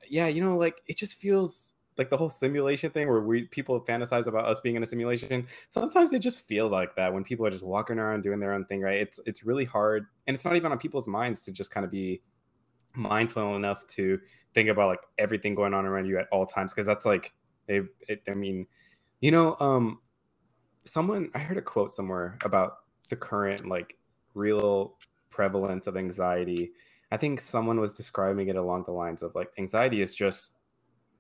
[0.09, 3.81] yeah, you know, like it just feels like the whole simulation thing where we people
[3.81, 5.47] fantasize about us being in a simulation.
[5.69, 8.65] Sometimes it just feels like that when people are just walking around doing their own
[8.67, 8.99] thing, right?
[8.99, 11.91] It's it's really hard and it's not even on people's minds to just kind of
[11.91, 12.23] be
[12.97, 14.19] mindful enough to
[14.55, 17.33] think about like everything going on around you at all times because that's like
[17.69, 18.67] it, it i mean
[19.21, 20.01] you know um
[20.85, 22.79] someone i heard a quote somewhere about
[23.11, 23.97] the current like
[24.35, 24.97] real
[25.31, 26.73] prevalence of anxiety
[27.13, 30.59] i think someone was describing it along the lines of like anxiety is just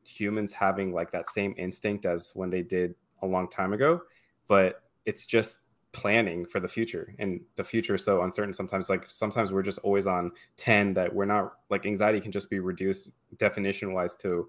[0.06, 4.00] humans having like that same instinct as when they did a long time ago
[4.48, 5.60] but it's just
[5.96, 8.90] planning for the future and the future is so uncertain sometimes.
[8.90, 12.58] Like sometimes we're just always on 10 that we're not like anxiety can just be
[12.58, 14.46] reduced definition wise to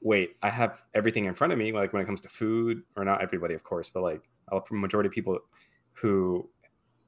[0.00, 3.04] wait i have everything in front of me like when it comes to food or
[3.04, 4.22] not everybody of course but like
[4.52, 5.36] a majority of people
[5.92, 6.48] who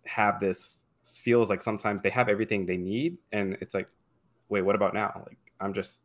[0.07, 3.89] have this feels like sometimes they have everything they need and it's like
[4.49, 5.23] wait what about now?
[5.25, 6.01] Like i'm just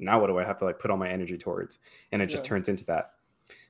[0.00, 1.78] now what do i have to like put all my energy towards?
[2.12, 2.48] And it just Yeah.
[2.48, 3.12] turns into that.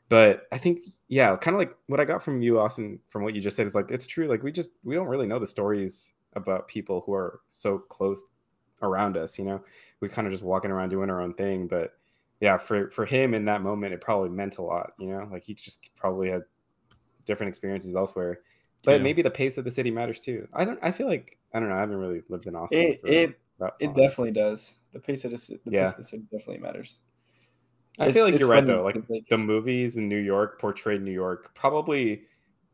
[0.08, 3.34] But i think yeah kind of like what i got from you austin from what
[3.34, 4.28] you just said is like it's true.
[4.28, 8.24] Like we just we don't really know the stories about people who are so close
[8.82, 9.62] around us you know?
[10.00, 11.66] We kind of just walking around doing our own thing.
[11.68, 11.94] But
[12.40, 15.28] yeah for for him in that moment it probably meant a lot you know?
[15.30, 16.42] Like he just probably had
[17.26, 18.40] different experiences elsewhere.
[18.84, 19.02] But Yeah.
[19.02, 20.48] maybe the pace of the city matters too.
[20.54, 23.00] I don't i feel like i don't know i haven't really lived in austin It
[23.04, 23.38] it
[23.80, 23.94] it long.
[23.94, 24.76] definitely does.
[24.92, 25.84] The pace of the the Yeah.
[25.84, 26.98] pace of the city definitely matters.
[27.98, 28.82] I feel like you're right though.
[28.82, 32.22] Like because, the movies in New York portrayed New York probably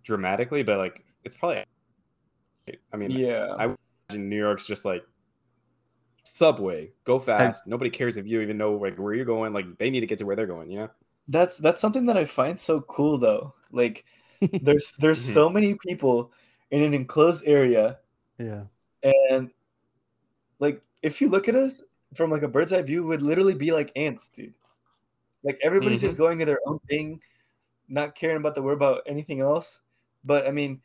[0.04, 1.64] dramatically, but like it's probably.
[2.92, 3.74] I mean, yeah, I
[4.10, 5.04] imagine New York's just like
[6.24, 7.66] subway, go fast.
[7.66, 9.52] Nobody cares if you even know like where you're going.
[9.52, 10.70] Like they need to get to where they're going.
[10.70, 10.90] You know.
[11.28, 13.54] that's that's something that I find so cool though.
[13.72, 14.04] Like
[14.62, 15.34] there's there's Mhm.
[15.34, 16.32] so many people
[16.70, 17.98] in an enclosed area
[18.38, 18.64] yeah.
[19.30, 19.50] and
[20.58, 21.82] like if you look at us
[22.14, 24.54] from like a bird's eye view, would literally be like ants, dude.
[25.42, 26.22] Like everybody's just mm-hmm.
[26.22, 27.20] going to their own thing,
[27.88, 29.80] not caring about the world about anything else.
[30.24, 30.80] But I mean,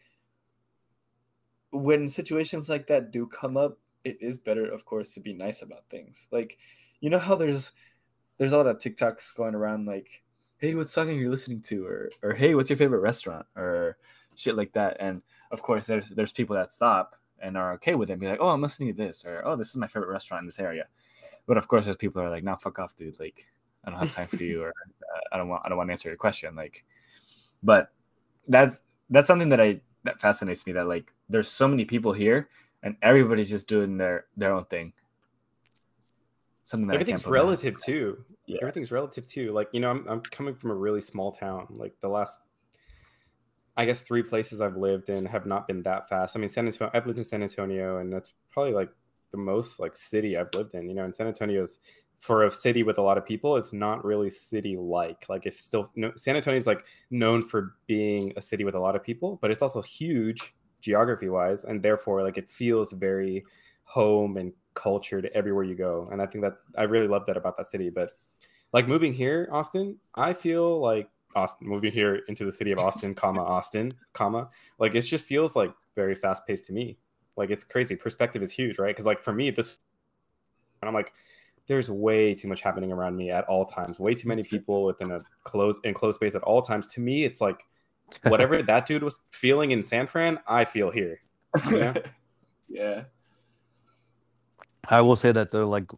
[1.71, 5.62] when situations like that do come up, it is better, of course, to be nice
[5.62, 6.27] about things.
[6.31, 6.57] Like,
[6.99, 7.71] you know how there's
[8.38, 10.23] there's a lot of TikToks going around like,
[10.57, 11.86] hey, what song are you listening to?
[11.86, 13.45] Or or hey, what's your favorite restaurant?
[13.55, 13.97] Or
[14.36, 14.97] shit like that.
[14.99, 18.27] And of course there's there's people that stop and are okay with it and be
[18.27, 20.60] like, oh, I'm listening to this, or oh, this is my favorite restaurant in this
[20.60, 20.88] area.
[21.47, 23.19] But of course, there's people are like, nah, fuck off, dude.
[23.19, 23.45] Like,
[23.84, 25.91] I don't have time for you, or uh, I don't want, I don't want to
[25.91, 26.56] answer your question.
[26.56, 26.86] Like,
[27.63, 27.91] but
[28.47, 30.73] that's that's something that I that fascinates me.
[30.73, 32.49] That like, there's so many people here,
[32.84, 34.93] and everybody's just doing their their own thing.
[36.63, 38.23] Something that Everything's relative too.
[38.45, 38.60] Yeah.
[38.62, 39.51] Everything's relative too.
[39.51, 41.67] Like you know, I'm I'm coming from a really small town.
[41.69, 42.39] Like the last,
[43.77, 46.36] I guess three places I've lived in have not been that fast.
[46.36, 46.91] I mean, San Antonio.
[46.93, 48.89] I've lived in San Antonio, and that's probably like
[49.31, 50.89] the most like city I've lived in.
[50.89, 51.79] You know, and San Antonio's
[52.19, 55.25] for a city with a lot of people, it's not really city like.
[55.27, 58.79] Like if still no, San Antonio is like known for being a city with a
[58.79, 63.43] lot of people, but it's also huge geography wise, and therefore like it feels very
[63.86, 66.07] home and cultured everywhere you go.
[66.12, 67.89] And I think that I really love that about that city.
[67.89, 68.12] But
[68.71, 73.13] like moving here, Austin, I feel like Austin moving here into the city of Austin,
[73.15, 76.97] comma Austin, comma like it just feels like very fast paced to me.
[77.37, 77.95] Like it's crazy.
[77.95, 78.89] Perspective is huge, right?
[78.89, 79.79] Because like for me, this
[80.81, 81.13] and I'm like,
[81.67, 83.99] there's way too much happening around me at all times.
[83.99, 86.87] Way too many people within a closed enclosed space at all times.
[86.89, 87.65] To me, it's like
[88.23, 91.19] whatever that dude was feeling in San Fran, I feel here.
[91.69, 91.93] Yeah.
[92.69, 93.03] yeah.
[94.89, 95.89] I will say that though, like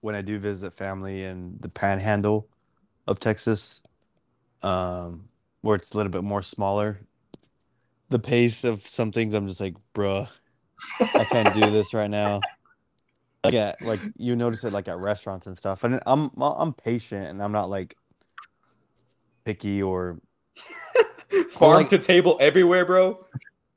[0.00, 2.48] when I do visit family in the panhandle
[3.06, 3.82] of Texas,
[4.62, 5.28] um,
[5.62, 7.00] where it's a little bit more smaller,
[8.08, 10.28] the pace of some things I'm just like, bruh,
[11.00, 12.40] I can't do this right now.
[13.42, 17.26] Like, yeah, like you notice it like at restaurants and stuff, and I'm I'm patient
[17.26, 17.96] and I'm not like
[19.46, 20.20] picky or
[21.50, 23.18] Farm like- to table everywhere, bro.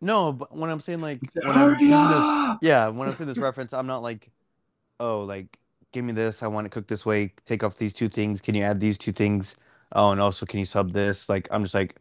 [0.02, 0.34] no.
[0.34, 3.72] But when I'm saying like when I'm using this, yeah, when I'm saying this reference,
[3.72, 4.30] I'm not like,
[5.00, 5.58] oh, like
[5.93, 6.43] give me this.
[6.43, 7.32] I want it cooked this way.
[7.46, 8.41] Take off these two things.
[8.41, 9.56] Can you add these two things?
[9.93, 11.29] Oh, and also can you sub this?
[11.29, 11.95] Like I'm just like,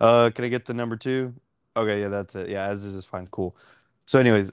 [0.00, 1.34] uh, can I get the number two?
[1.76, 2.48] Okay, yeah, that's it.
[2.48, 3.26] Yeah, as is is fine.
[3.28, 3.56] Cool.
[4.06, 4.50] So, anyways,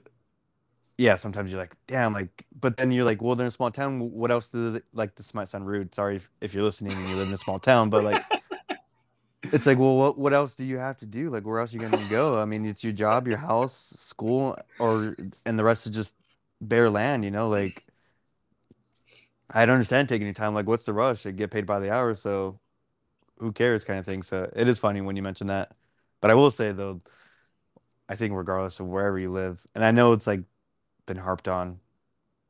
[0.98, 3.70] yeah, sometimes you're like, damn, like, but then you're like, well, they're in a small
[3.70, 3.98] town.
[4.12, 5.14] What else does it like?
[5.16, 5.94] This might sound rude.
[5.94, 8.22] Sorry if, if you're listening and you live in a small town, but like,
[9.52, 11.30] it's like, well, what what else do you have to do?
[11.30, 12.38] Like, where else are you gonna go?
[12.38, 16.14] I mean, it's your job, your house, school, or and the rest is just
[16.60, 17.24] bare land.
[17.24, 17.84] You know, like,
[19.50, 20.54] I don't understand taking your time.
[20.54, 21.26] Like, what's the rush?
[21.26, 22.58] I get paid by the hour, so
[23.38, 24.22] who cares, kind of thing.
[24.22, 25.72] So it is funny when you mention that.
[26.20, 27.00] But I will say though,
[28.08, 30.42] I think regardless of wherever you live, and I know it's like
[31.06, 31.80] been harped on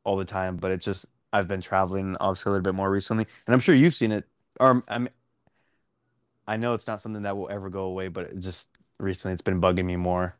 [0.03, 3.25] all the time, but it's just I've been traveling obviously a little bit more recently,
[3.45, 4.25] and I'm sure you've seen it.
[4.59, 5.09] Or I mean,
[6.47, 9.41] I know it's not something that will ever go away, but it just recently it's
[9.41, 10.35] been bugging me more.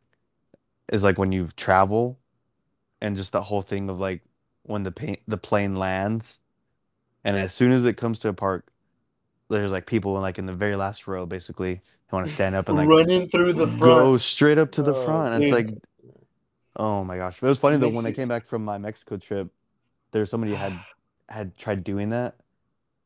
[0.92, 2.18] Is like when you travel,
[3.00, 4.22] and just the whole thing of like
[4.62, 6.38] when the pa- the plane lands,
[7.24, 8.72] and as soon as it comes to a park,
[9.48, 12.68] there's like people like in the very last row, basically, who want to stand up
[12.68, 14.12] and like running through the front.
[14.12, 15.34] go straight up to the Oh, front.
[15.34, 15.70] And it's like,
[16.76, 17.42] oh my gosh!
[17.42, 19.50] It was funny though when I came back from my Mexico trip.
[20.12, 20.84] There's somebody had
[21.28, 22.36] had tried doing that,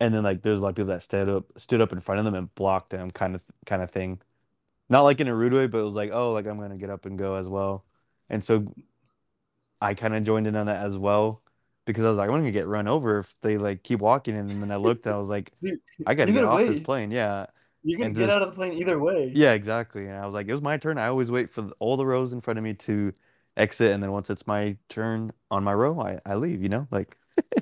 [0.00, 2.20] and then like there's a lot of people that stood up stood up in front
[2.20, 4.20] of them and blocked them, kind of kind of thing.
[4.90, 6.90] Not like in a rude way, but it was like, oh, like I'm gonna get
[6.90, 7.84] up and go as well.
[8.30, 8.74] And so
[9.80, 11.42] I kind of joined in on that as well
[11.84, 14.36] because I was like, I'm gonna get run over if they like keep walking.
[14.36, 16.80] And then I looked, and I was like, Dude, I gotta get either off this
[16.80, 17.10] plane.
[17.10, 17.46] Yeah.
[17.84, 19.32] You can and get just- out of the plane either way.
[19.34, 20.06] Yeah, exactly.
[20.06, 20.98] And I was like, it was my turn.
[20.98, 23.12] I always wait for the- all the rows in front of me to
[23.56, 26.86] exit, and then once it's my turn on my row, I, I leave, you know?
[26.90, 27.16] Like,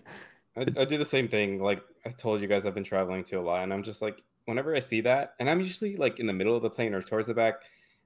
[0.56, 1.62] I, I do the same thing.
[1.62, 4.22] Like I told you guys, I've been traveling to a lot, and I'm just like,
[4.44, 7.00] whenever I see that, and I'm usually like in the middle of the plane or
[7.00, 7.54] towards the back,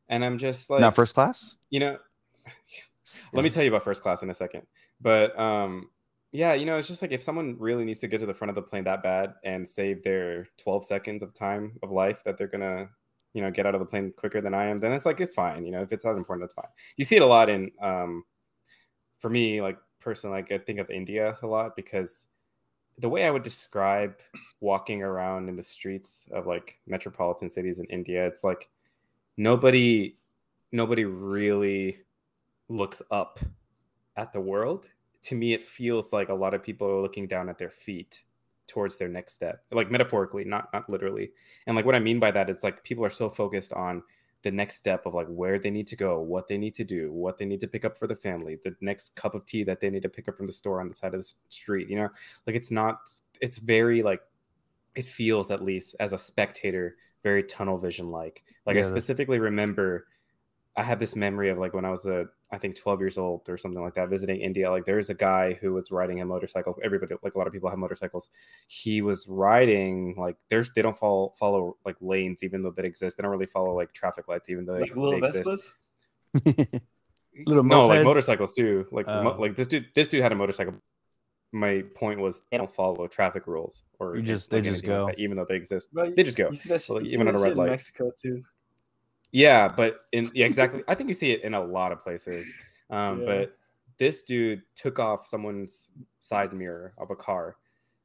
[0.08, 1.56] and I'm just like, not first class?
[1.70, 1.98] you know,
[3.32, 4.62] let me tell you about first class in a second.
[5.00, 5.90] But um,
[6.34, 8.48] yeah, you know, it's just like if someone really needs to get to the front
[8.48, 12.36] of the plane that bad and save their 12 seconds of time of life that
[12.36, 12.88] they're gonna,
[13.34, 15.32] you know, get out of the plane quicker than I am, then it's like it's
[15.32, 15.64] fine.
[15.64, 16.72] You know, if it's not important, that's fine.
[16.96, 18.24] You see it a lot in um,
[19.20, 22.26] for me, like personally, like I think of India a lot because
[22.98, 24.16] the way I would describe
[24.60, 28.68] walking around in the streets of like metropolitan cities in India, it's like
[29.36, 30.16] nobody
[30.72, 32.00] nobody really
[32.68, 33.38] looks up
[34.16, 34.90] at the world.
[35.24, 38.22] To me, it feels like a lot of people are looking down at their feet
[38.66, 41.30] towards their next step, like metaphorically, not not literally.
[41.66, 44.02] And like what I mean by that, it's like people are so focused on
[44.42, 47.10] the next step of like where they need to go, what they need to do,
[47.10, 49.80] what they need to pick up for the family, the next cup of tea that
[49.80, 51.88] they need to pick up from the store on the side of the street.
[51.88, 52.08] You know,
[52.46, 53.00] like it's not.
[53.40, 54.20] It's very like
[54.94, 58.44] it feels at least as a spectator very tunnel vision like.
[58.66, 60.06] Like Yeah, I specifically remember
[60.76, 63.48] I have this memory of like when I was a I think 12 years old
[63.48, 66.24] or something like that visiting India like there is a guy who was riding a
[66.26, 68.28] motorcycle everybody like a lot of people have motorcycles
[68.66, 73.16] he was riding like there's they don't follow follow like lanes even though they exist
[73.16, 75.74] they don't really follow like traffic lights even though they, Like little they exist
[76.36, 76.80] Vespas.
[77.46, 79.40] Little no like motorcycles too like mo- Oh.
[79.40, 80.74] like this dude this dude had a motorcycle
[81.52, 84.90] my point was they don't follow traffic rules or You any- just- they just anything
[84.90, 85.06] like go.
[85.06, 87.12] that, even though they exist Right, they just go You see that, Well, shit- you
[87.14, 87.70] even see at a red shit in light.
[87.70, 88.42] Mexico too.
[89.34, 90.82] Yeah, but in yeah, exactly.
[90.86, 92.46] I think you see it in a lot of places.
[92.88, 93.26] Um, Yeah.
[93.26, 93.56] But
[93.98, 95.88] this dude took off someone's
[96.20, 97.56] side mirror of a car,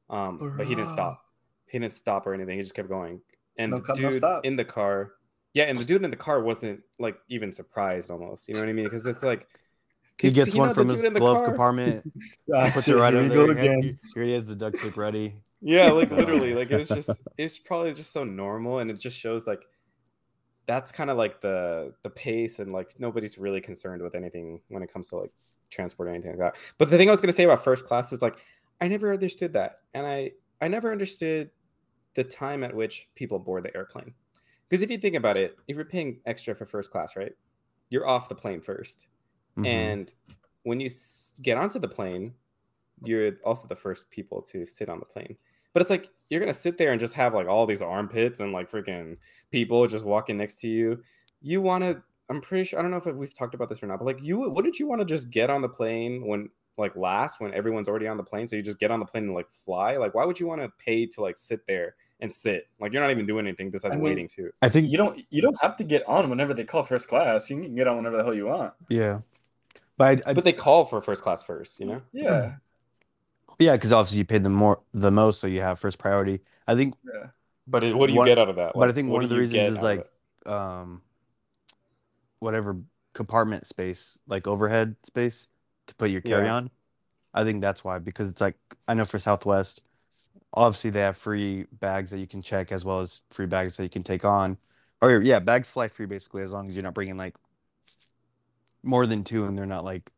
[0.10, 1.24] um, but he didn't stop.
[1.68, 2.58] He didn't stop or anything.
[2.58, 3.22] He just kept going.
[3.58, 4.46] And No the cop, no dude stop.
[4.46, 5.14] in the car,
[5.54, 8.48] yeah, and the dude in the car wasn't like even surprised almost.
[8.48, 8.86] You know what I mean?
[8.86, 9.48] Because it's like
[10.18, 12.12] he "Could gets you one the from his glove car?" compartment,
[12.74, 13.64] puts it right here over there.
[13.64, 14.00] Here- again.
[14.16, 15.36] Here he has the duct tape ready.
[15.62, 16.96] Yeah, like literally, like it's God.
[16.96, 19.62] just it's probably just so normal, and it just shows like
[20.70, 24.84] that's kind of like the the pace, and like nobody's really concerned with anything when
[24.84, 25.32] it comes to like
[25.72, 26.56] transport or anything like that.
[26.78, 28.38] But the thing I was gonna say about first class is like
[28.80, 31.50] I never understood that, and I I never understood
[32.14, 34.14] the time at which people board the airplane.
[34.70, 37.34] Because if you think about it, if you're paying extra for first class, right,
[37.90, 39.08] you're off the plane 1st
[39.58, 39.66] Mhm.
[39.66, 40.14] and
[40.64, 42.36] when you s- get onto the plane,
[43.04, 45.36] you're also the first people to sit on the plane.
[45.74, 48.52] But it's like you're gonna sit there and just have like all these armpits and
[48.52, 49.18] like freaking
[49.52, 51.04] people just walking next to you.
[51.42, 52.02] You want to?
[52.30, 52.80] I'm pretty sure.
[52.80, 54.88] I don't know if we've talked about this or not, but like you, wouldn't you
[54.88, 58.24] want to just get on the plane when like last when everyone's already on the
[58.24, 58.48] plane?
[58.48, 59.98] So you just get on the plane and like fly.
[59.98, 62.68] Like why would you want to pay to like sit there and sit?
[62.80, 64.52] Like you're not even doing anything besides I mean- waiting to.
[64.62, 67.50] I think You don't you don't have to get on whenever they call first class.
[67.50, 68.74] You can get on whenever the hell you want.
[68.90, 69.20] yeah,
[69.98, 72.02] but I, I But they call for first class first, you know.
[72.14, 72.56] Yeah.
[73.60, 76.42] Yeah, because obviously you paid the more the most, so you have first priority.
[76.68, 77.28] I think Yeah.
[77.68, 78.74] But it, what do you One- get out of that?
[78.74, 80.08] but I think one of the reasons is like
[80.46, 81.02] um
[82.40, 82.78] whatever
[83.14, 85.48] compartment space, like overhead space
[85.88, 86.70] to put your carry on.
[87.34, 88.56] I think that's why because it's like
[88.88, 89.84] I know for Southwest,
[90.54, 93.84] obviously they have free bags that you can check as well as free bags that
[93.84, 94.58] you can take on.
[95.02, 97.36] Or yeah, bags fly free basically as long as you're not bringing like
[98.84, 100.10] more than two and they're not like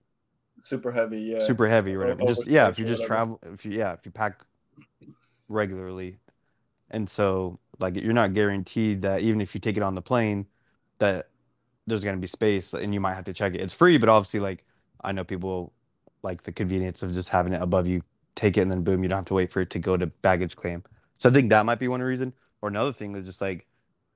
[0.64, 1.40] Super heavy, yeah.
[1.40, 2.24] super heavy or Or whatever.
[2.26, 4.42] Just yeah, if you just travel, if you yeah, if you pack
[5.50, 6.18] regularly,
[6.92, 10.46] and so like you're not guaranteed that even if you take it on the plane,
[11.00, 11.30] that
[11.88, 13.62] there's gonna be space and you might have to check it.
[13.62, 14.64] It's free, but obviously like
[15.02, 15.74] I know people
[16.24, 18.02] like the convenience of just having it above you,
[18.36, 20.08] take it and then boom, you don't have to wait for it to go to
[20.08, 20.84] baggage claim.
[21.20, 22.34] So I think that might be one reason.
[22.62, 23.68] Or another thing is just like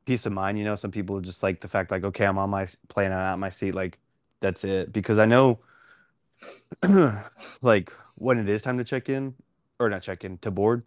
[0.05, 0.59] peace of mind.
[0.59, 3.33] You know, some people just like the fact like okay, I'm on my plane, I'm
[3.33, 3.97] at my seat, like
[4.39, 4.93] that's it.
[4.93, 5.59] Because I know
[7.61, 9.33] like when it is time to check in
[9.79, 10.83] or not check in to board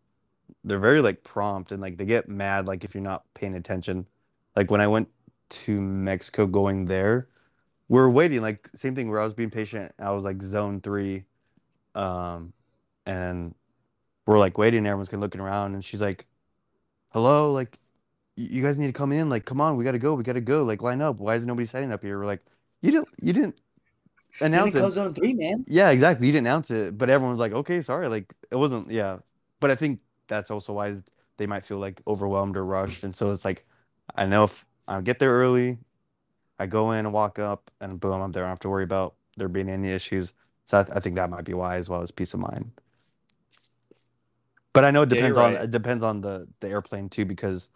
[0.64, 4.06] they're very like prompt and like they get mad like if you're not paying attention.
[4.56, 5.08] Like when i went
[5.50, 7.28] to mexico going there
[7.88, 10.80] we are waiting like same thing where i was being patient i was like zone
[10.80, 11.24] three
[11.94, 12.52] um
[13.06, 13.54] and
[14.26, 16.26] we're like waiting everyone's kind of looking around and she's like
[17.12, 17.78] hello like
[18.38, 20.62] you guys need to come in like come on we gotta go we gotta go
[20.62, 22.18] like line up why is nobody signing up here?
[22.18, 22.44] We're like
[22.82, 23.60] you didn't you didn't
[24.40, 25.64] announce it zone three, man.
[25.66, 26.26] yeah, exactly.
[26.26, 28.90] You didn't announce it, but everyone was like, "Okay, sorry." Like it wasn't.
[28.90, 29.18] Yeah,
[29.60, 30.96] but I think that's also why
[31.38, 33.66] they might feel like overwhelmed or rushed, and so it's like,
[34.16, 35.78] I know if I get there early,
[36.58, 38.44] I go in and walk up, and boom, I'm there.
[38.44, 40.32] I don't have to worry about there being any issues.
[40.66, 42.72] So I, I think that might be why, as well as peace of mind.
[44.72, 47.24] But I know it Yeah, you're depends on it depends on the the airplane too,
[47.24, 47.68] because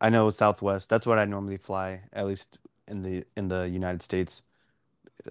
[0.00, 0.90] I know Southwest.
[0.90, 4.42] That's what I normally fly, at least in the in the United States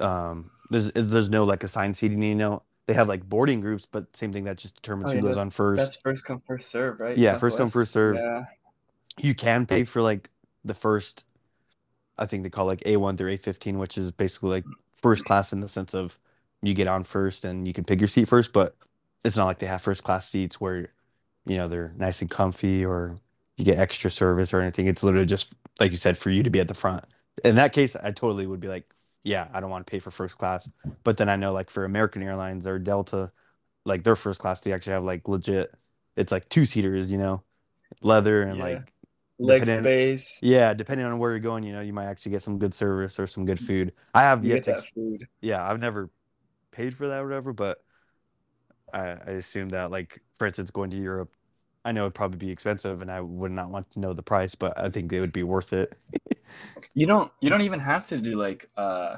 [0.02, 4.16] um there's there's no like assigned seating you know they have like boarding groups but
[4.16, 6.70] same thing that just determines Oh, who yeah, goes on first That's first come, first
[6.70, 7.18] serve, right?
[7.18, 8.16] Yeah, first come, first serve.
[8.16, 8.46] Yeah.
[9.20, 10.30] you can pay for like
[10.64, 11.26] the first
[12.18, 14.66] i think they call like a1 through a15 which is basically like
[15.02, 16.20] first class in the sense of
[16.62, 18.76] you get on first and you can pick your seat first but
[19.24, 20.90] it's not like they have first class seats where
[21.46, 23.18] you know they're nice and comfy or
[23.58, 26.50] you get extra service or anything it's literally just like you said for you to
[26.50, 27.06] be at the front
[27.46, 28.94] in that case i totally would be like
[29.28, 30.70] yeah i don't want to pay for first class
[31.04, 33.32] but then i know like for american airlines or delta
[33.86, 35.74] like their first class they actually have like legit
[36.16, 37.44] it's like two seaters you know
[38.02, 38.64] leather and Yeah.
[38.64, 38.94] like
[39.40, 40.40] Leg space.
[40.42, 43.20] yeah, depending on where you're going, you know, you might actually get some good service
[43.20, 43.94] or some good food.
[44.14, 45.28] I have You yet to, food.
[45.42, 46.10] yeah, I've never
[46.72, 47.80] paid for that or whatever, but
[48.94, 51.32] I, I assume that, like, for instance, going to Europe,
[51.86, 54.56] I know it'd probably be expensive, and I would not want to know the price,
[54.56, 55.96] but I think it would be worth it.
[56.98, 57.32] You don't.
[57.42, 59.18] You don't even have to do like uh,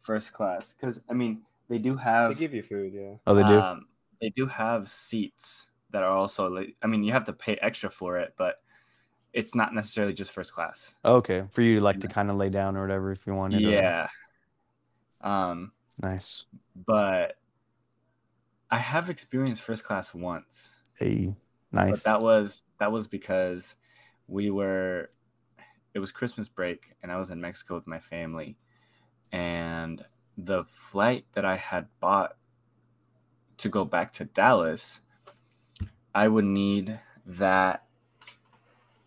[0.00, 2.30] first class because I mean they do have.
[2.30, 3.16] They give you food, yeah.
[3.26, 3.60] Oh, they do.
[3.60, 3.88] Um,
[4.22, 6.76] they do have seats that are also like.
[6.82, 8.62] I mean, you have to pay extra for it, but
[9.34, 10.96] it's not necessarily just first class.
[11.04, 13.62] okay, for you to like to kind of lay down or whatever if you wanted.
[13.66, 14.08] or- Yeah.
[15.20, 15.72] Um,
[16.02, 16.46] nice.
[16.86, 17.36] but
[18.70, 20.70] I have experienced first class once.
[20.94, 21.34] Hey,
[21.70, 22.02] but nice.
[22.04, 23.76] that was that was because
[24.26, 25.10] we were
[25.98, 28.56] it was christmas break and i was in mexico with my family.
[29.32, 30.04] And
[30.36, 32.36] the flight that i had bought
[33.58, 35.00] to go back to dallas
[36.14, 37.82] i would need that.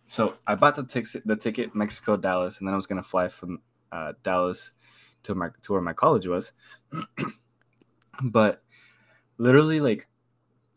[0.04, 3.08] So i bought the ticket the ticket mexico dallas and then i was going to
[3.08, 4.72] fly from uh, dallas
[5.22, 6.52] to my to where my college was.
[8.22, 8.62] But
[9.38, 10.06] literally like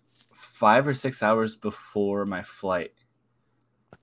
[0.06, 2.94] five or six hours before my flight,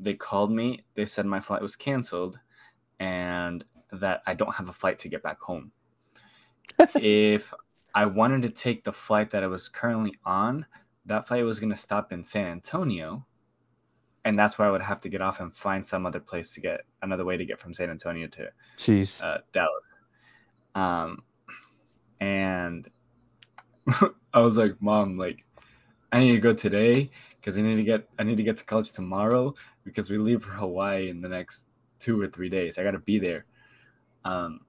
[0.03, 0.85] they called me.
[0.95, 2.39] They said my flight was canceled
[2.99, 5.73] and that I don't have a flight to get back home.
[6.97, 7.55] if
[7.95, 10.67] I wanted to take the flight that I was currently on,
[11.07, 13.27] that flight was going to stop in San Antonio.
[14.25, 16.61] And that's where I would have to get off and find some other place to
[16.61, 19.23] get another way to get from San Antonio to Jeez.
[19.23, 19.99] uh, Dallas.
[20.75, 21.25] Um,
[22.21, 22.89] and
[24.33, 25.45] I was like, "Mom, like,
[26.13, 27.11] I need to go today
[27.43, 29.55] because I need to get I need to get to college tomorrow
[29.85, 31.67] because we leave for Hawaii in the next
[31.99, 32.79] two or three days.
[32.79, 33.45] I got to be there."
[34.25, 34.61] Um,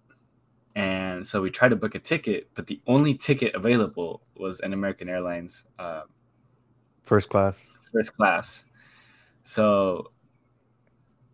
[0.76, 4.74] and so we tried to book a ticket, but the only ticket available was an
[4.74, 6.02] American Airlines uh,
[7.04, 7.70] First class.
[7.92, 8.66] first class.
[9.44, 10.08] So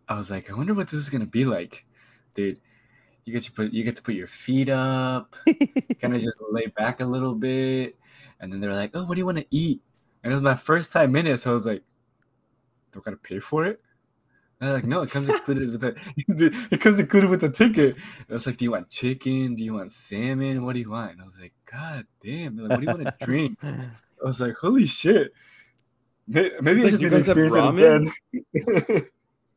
[0.08, 1.86] I was like, I wonder what this is gonna be like,
[2.34, 2.60] dude.
[3.26, 5.36] You get to put you get to put your feet up,
[6.00, 7.94] kind of just lay back a little bit,
[8.40, 9.80] and then they're like, "Oh, what do you want to eat?"
[10.24, 11.82] And it was my first time in it, so I was like,
[12.92, 13.80] "Do I gotta pay for it?"
[14.60, 17.94] And they're like, "No, it comes included with the it comes included with the ticket."
[17.96, 19.54] And it's like, "Do you want chicken?
[19.54, 20.64] Do you want salmon?
[20.64, 23.04] What do you want?" And I was like, "God damn!" They're like, "What do you
[23.04, 23.88] want to drink?" I
[24.22, 25.32] was like, "Holy shit!"
[26.28, 28.12] May- Maybe I Like, just you didn't guys experience
[28.62, 29.04] it again.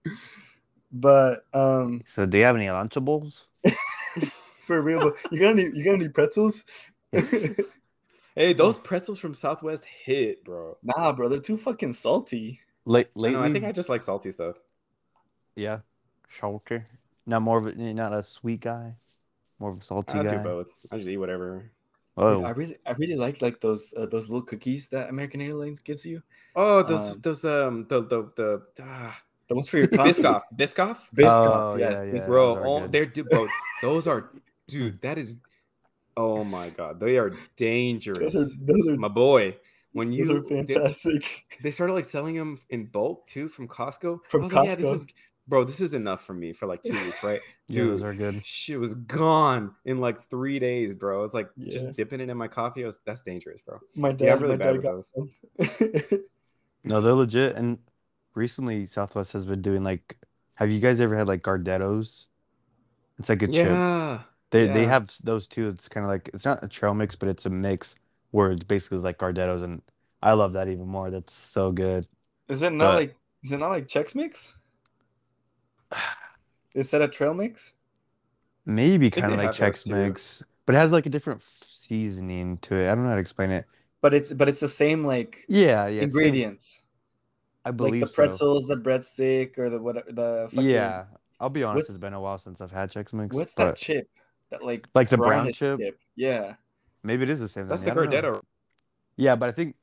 [0.91, 3.45] but um, so, do you have any Lunchables?
[4.65, 5.63] for real, but you got any?
[5.73, 6.63] You got any pretzels?
[8.35, 10.75] Hey, those pretzels from Southwest hit, bro.
[10.81, 12.61] Nah, bro, they're too fucking salty.
[12.85, 14.55] Late I, lately, know, I think I just like salty stuff.
[15.55, 15.79] yeah,
[16.29, 16.81] salty.
[17.25, 18.93] Not more of a, not a sweet guy,
[19.59, 20.19] more of a salty guy.
[20.19, 20.67] I do both.
[20.91, 21.71] I just eat whatever.
[22.15, 25.79] Oh, I really, I really like like those uh, those little cookies that American Airlines
[25.79, 26.21] gives you.
[26.55, 29.17] Oh, those Um, those um the the the ah,
[29.47, 30.11] The ones for your coffee.
[30.11, 32.27] Biscoff, Biscoff, Biscoff, Oh, yes, yeah, yeah.
[32.27, 32.55] Bro.
[32.55, 33.47] those are Oh, they're du- bro.
[33.81, 34.29] Those are,
[34.67, 35.01] dude.
[35.01, 35.37] That is,
[36.15, 39.57] oh my god, they are dangerous, Those are those are, my boy.
[39.93, 41.43] When those you are fantastic.
[41.61, 44.19] they started like selling them in bulk too from Costco.
[44.29, 44.95] From was like, yeah, this Costco.
[44.95, 45.05] is,
[45.47, 47.39] bro, this is enough for me for like two weeks, right?
[47.67, 48.41] yeah, those are good.
[48.45, 51.19] Shit was gone in like three days, bro.
[51.19, 51.71] I was like Yeah.
[51.73, 52.83] just dipping it in my coffee.
[52.83, 53.79] I was that's dangerous, bro.
[53.95, 56.19] My dad, Yeah, really my bad dad with got those.
[56.83, 57.55] No, they're legit.
[57.55, 57.77] And
[58.35, 60.17] recently, Southwest has been doing like.
[60.55, 62.25] Have you guys ever had like Gardettos?
[63.19, 63.67] It's like a chip.
[63.67, 64.21] Yeah,
[64.51, 65.69] They they have those too.
[65.69, 67.95] It's kind of like it's not a trail mix, but it's a mix
[68.33, 69.81] where it's basically like Gardettos, and
[70.21, 71.09] I love that even more.
[71.11, 72.07] That's so good.
[72.49, 74.55] is it not But- like is it not like Chex Mix?
[76.73, 77.73] Is that a trail mix?
[78.65, 79.87] Maybe kind of like Chex.
[79.87, 82.89] Mix, but it has like a different f- seasoning to it.
[82.89, 83.65] I don't know how to explain it.
[84.01, 85.99] But it's but it's the same like Yeah, yeah.
[85.99, 86.85] same- ingredients.
[87.65, 88.15] I Like believe the so.
[88.15, 91.05] pretzels, the breadstick, or the whatever the fucking, Yeah,
[91.39, 91.83] I'll be honest.
[91.83, 93.35] What's- It's been a while since I've had Chex Mix.
[93.35, 94.09] What's that chip?
[94.49, 95.79] That like Like the brown brownish chip?
[96.15, 96.55] Yeah.
[97.03, 97.67] Maybe it is the same.
[97.67, 97.95] that's then.
[97.95, 98.31] the yeah, I don't know.
[98.31, 98.41] Gardetto.
[99.17, 99.75] Yeah, but I think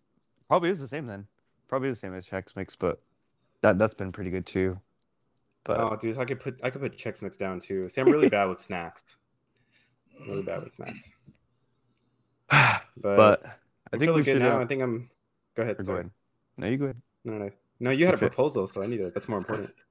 [0.48, 1.26] probably is the same then.
[1.68, 3.00] Probably the same as Chex Mix, but
[3.60, 4.78] that that's been pretty good too.
[5.64, 7.88] But Oh, dude, I could put I could put Chex Mix down too.
[7.88, 9.16] See, I'm really bad with snacks.
[10.26, 11.12] Really bad with snacks.
[12.50, 13.44] But, but
[13.92, 14.40] I think we should.
[14.40, 14.58] now.
[14.58, 15.10] Uh, I think I'm.
[15.54, 15.76] Go ahead.
[15.78, 16.00] go sorry.
[16.00, 16.10] ahead.
[16.58, 16.96] No, you go ahead.
[17.24, 17.50] No, no,
[17.80, 17.90] no.
[17.90, 19.14] You had a proposal, so I need it.
[19.14, 19.72] That's more important.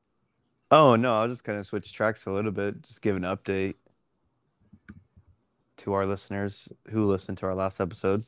[0.71, 2.83] Oh no, I'll just kind of switch tracks a little bit.
[2.83, 3.73] Just give an update
[5.79, 8.23] to our listeners who listened to our last episode.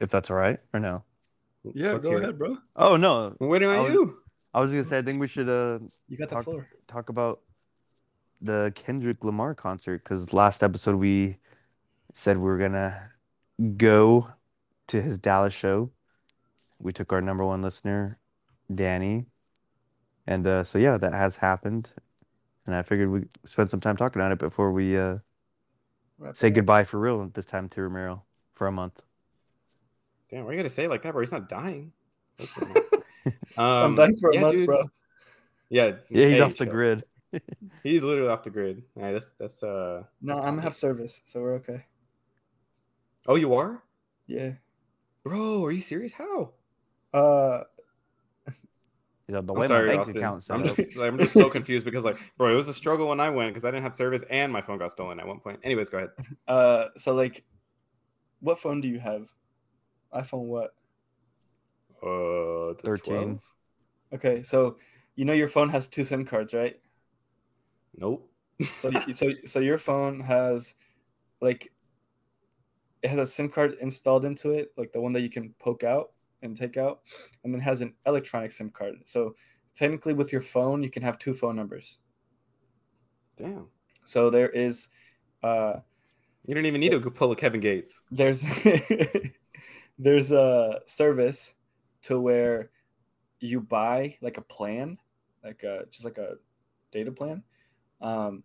[0.00, 1.02] If that's all right or no?
[1.74, 2.22] Yeah, Let's go hear it.
[2.24, 2.56] ahead, bro.
[2.76, 4.18] Oh no, I'm waiting I on was- you.
[4.54, 5.78] I was gonna say I think we should uh
[6.08, 6.66] You got the floor.
[6.86, 7.40] talk about
[8.40, 11.36] the Kendrick Lamar concert because last episode we
[12.14, 13.10] said we were gonna
[13.76, 14.28] go
[14.88, 15.90] to his Dallas show.
[16.78, 18.18] We took our number one listener,
[18.72, 19.26] Danny,
[20.26, 21.90] and uh, so yeah, that has happened.
[22.66, 25.18] And I figured we would spend some time talking on it before we uh,
[26.18, 29.02] Wrap say goodbye for real this time to Ramiro for a month.
[30.30, 31.22] Damn, why you gotta say it like that, bro?
[31.22, 31.92] He's not dying.
[33.56, 34.66] um, I'm dying for a yeah, month, dude.
[34.66, 34.90] bro.
[35.70, 36.72] Yeah, Yeah, he's hey, off the chill.
[36.72, 37.04] grid.
[37.82, 38.84] He's literally off the grid.
[38.96, 40.04] Yeah, that's that's uh.
[40.22, 41.84] No, that's I'm gonna have service, so we're okay.
[43.26, 43.82] Oh, you are,
[44.26, 44.52] Yeah.
[45.24, 45.64] bro?
[45.64, 46.12] Are you serious?
[46.14, 46.50] How?
[47.12, 47.64] Uh,
[49.28, 50.16] He's on the I'm way sorry, my bank Austin.
[50.16, 53.08] account I'm just like, I'm just so confused because like, bro, it was a struggle
[53.08, 55.38] when I went because I didn't have service and my phone got stolen at one
[55.38, 55.60] point.
[55.62, 56.10] Anyways, go ahead.
[56.48, 57.44] uh, so like,
[58.40, 59.28] what phone do you have?
[60.14, 60.70] iPhone what?
[62.02, 63.14] Uh, the 13.
[63.14, 63.42] 12?
[64.14, 64.78] Okay, so
[65.14, 66.80] you know your phone has two SIM cards, right?
[67.98, 68.30] Nope.
[68.76, 70.74] So so so your phone has
[71.42, 71.70] like
[73.02, 75.84] it has a SIM card installed into it, like the one that you can poke
[75.84, 76.12] out
[76.42, 77.00] and take out,
[77.44, 78.96] and then has an electronic SIM card.
[79.06, 79.34] So
[79.74, 81.98] technically, with your phone, you can have two phone numbers.
[83.36, 83.68] Damn.
[84.04, 84.88] So there is,
[85.42, 85.80] uh,
[86.46, 88.00] You don't even need to pull a Kevin Gates.
[88.10, 88.42] there's
[89.98, 91.54] there's a service
[92.02, 92.70] to where
[93.40, 94.98] you buy like a plan,
[95.44, 96.34] like a just like a
[96.90, 97.42] data plan,
[98.00, 98.42] um,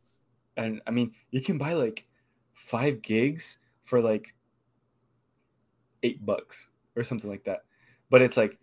[0.57, 2.07] and I mean you can buy like
[2.53, 4.35] five gigs for like
[6.03, 7.63] eight bucks or something like that.
[8.13, 8.59] But it's like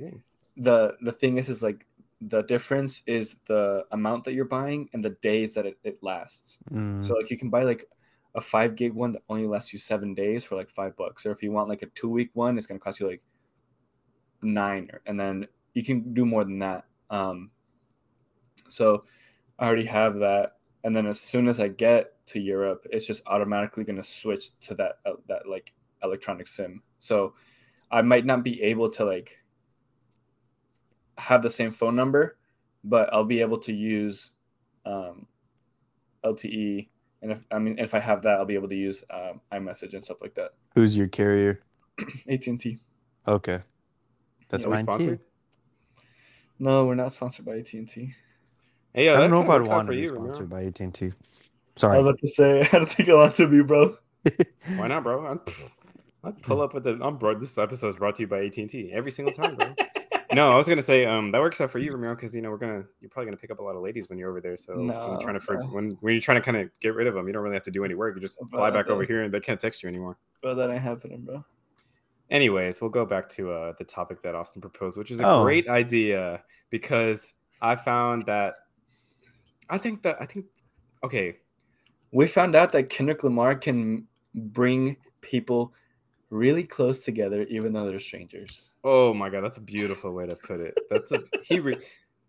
[0.57, 1.85] the the thing is is like
[2.21, 6.61] the difference is the amount that you're buying and the days that it, it lasts.
[6.71, 7.05] Mm.
[7.05, 7.85] So like you can buy like
[8.37, 11.27] a five gig one that only lasts you seven days for like five bucks.
[11.27, 13.23] Or if you want like a two week one, it's gonna cost you like
[14.41, 14.89] nine.
[15.05, 16.85] And then you can do more than that.
[17.11, 17.51] Um,
[18.69, 19.03] so
[19.59, 20.59] I already have that.
[20.85, 24.77] And then as soon as I get to Europe, it's just automatically gonna switch to
[24.77, 25.73] that uh, that like
[26.05, 26.85] electronic SIM.
[27.01, 27.35] So
[27.91, 29.40] I might not be able to like
[31.21, 32.39] have the same phone number,
[32.85, 34.33] but I'll be able to use
[34.87, 35.27] um,
[36.25, 36.89] LTE
[37.23, 39.95] and if I mean if I have that, I'll be able to use um, iMessage
[39.95, 40.51] and stuff like that.
[40.75, 41.61] Who's your carrier?
[42.29, 42.79] AT and T.
[43.29, 43.61] Okay,
[44.49, 45.19] that's Yeah, we mine sponsored?
[45.19, 45.25] too.
[46.59, 48.15] No, we're not sponsored by AT and T.
[48.95, 50.29] Hey, yo, I don't know if kinda I'd want to be you, Ramiro.
[50.29, 51.07] sponsored by AT and T.
[51.07, 52.01] I was Sorry.
[52.01, 53.97] about to say I don't think I want to be, bro.
[54.77, 55.27] Why not, bro?
[55.27, 55.41] I'm,
[56.25, 56.99] I'd pull up with the.
[57.03, 57.39] I'm bro.
[57.39, 59.75] This episode is brought to you by AT and T every single time, bro.
[60.33, 62.51] no, I was gonna say um that works out for you, Ramiro, because you know
[62.51, 64.57] we're gonna you're probably gonna pick up a lot of ladies when you're over there.
[64.57, 67.07] So when you're trying to for, when when you're trying to kind of get rid
[67.07, 68.15] of them, you don't really have to do any work.
[68.15, 70.17] You just Bro, fly back over here and they can't text you anymore.
[70.43, 71.45] Bro, that ain't happening, bro.
[72.31, 75.43] Anyways, we'll go back to uh, the topic that Austin proposed, which is a Oh.
[75.43, 78.55] great idea because I found that
[79.69, 80.47] I think that I think
[81.05, 81.39] okay,
[82.13, 85.73] We found out that Kendrick Lamar can bring people
[86.31, 88.70] really close together, even though they're strangers.
[88.85, 90.79] Oh my god, that's a beautiful way to put it.
[90.91, 91.77] That's a he, re,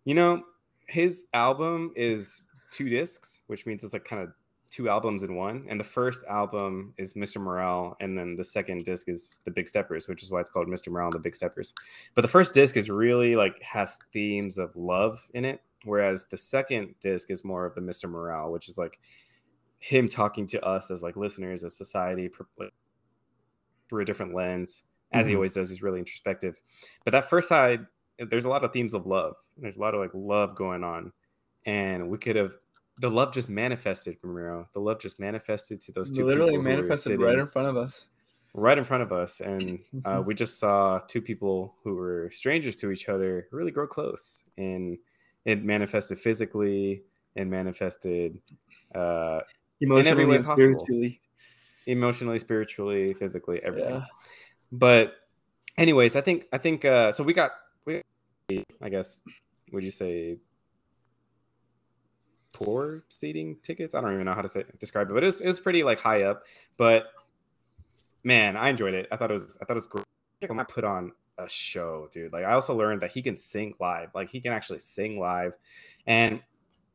[0.04, 0.42] you know,
[0.86, 4.32] his album is two discs, which means it's like kind of
[4.70, 5.66] two albums in one.
[5.68, 7.40] And the first album is Mr.
[7.40, 10.66] Morale, and then the second disc is The Big Steppers, which is why it's called
[10.66, 10.88] Mr.
[10.88, 11.74] Morale and the Big Steppers.
[12.14, 16.38] But the first disc is really like has themes of love in it, whereas the
[16.38, 18.08] second disc is more of the Mr.
[18.08, 18.98] Morale, which is like
[19.78, 22.30] him talking to us as like listeners, as society,
[23.88, 25.36] through a different lens, as he Mhm.
[25.36, 25.68] always does.
[25.70, 26.60] He's really introspective.
[27.04, 27.86] But that first side,
[28.18, 29.36] there's a lot of themes of love.
[29.56, 31.12] There's a lot of like love going on,
[31.66, 32.54] and we could have
[32.98, 34.68] the love just manifested, Ramiro.
[34.74, 36.24] The love just manifested to those two.
[36.26, 38.06] Literally manifested right in front of us.
[38.54, 42.76] right in front of us, and uh, we just saw two people who were strangers
[42.76, 44.98] to each other really grow close, and
[45.46, 47.02] it manifested physically
[47.34, 48.38] and manifested
[48.94, 49.40] uh,
[49.80, 50.56] Emotionally way and possible.
[50.78, 51.20] spiritually.
[51.86, 53.94] emotionally, spiritually, physically, everything.
[53.94, 54.04] Yeah.
[54.72, 55.14] But
[55.76, 57.52] anyways, I think I think uh so we got
[57.84, 58.02] we
[58.80, 59.20] I guess
[59.70, 60.38] would you say
[62.52, 63.94] tour seating tickets?
[63.94, 65.82] I don't even know how to say describe it, but it was it was pretty
[65.82, 66.42] like high up.
[66.76, 67.04] But
[68.24, 69.08] man, I enjoyed it.
[69.12, 70.04] I thought it was I thought it was great.
[70.42, 72.32] I put on a show, dude.
[72.32, 74.08] Like I also learned that he can sing live.
[74.14, 75.54] Like he can actually sing live.
[76.06, 76.42] And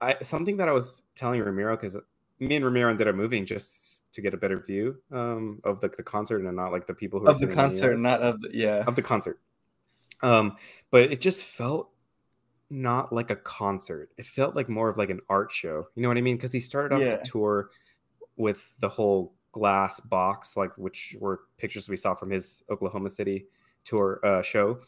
[0.02, 1.98] I something that I was telling Ramiro because
[2.40, 5.90] me and Ramiro ended up moving just to get a better view um, of the,
[5.90, 8.84] the concert and not like the people who Of the concert, not of the yeah.
[8.88, 9.40] of the concert.
[10.22, 10.58] Um,
[10.92, 11.90] but it just felt
[12.70, 14.10] not like a concert.
[14.18, 15.88] It felt like more of like an art show.
[15.96, 16.36] You know what I mean?
[16.36, 17.18] Because he started off Yeah.
[17.18, 17.70] the tour
[18.36, 23.48] with the whole glass box, like which were pictures we saw from his Oklahoma City
[23.84, 24.80] tour uh, show.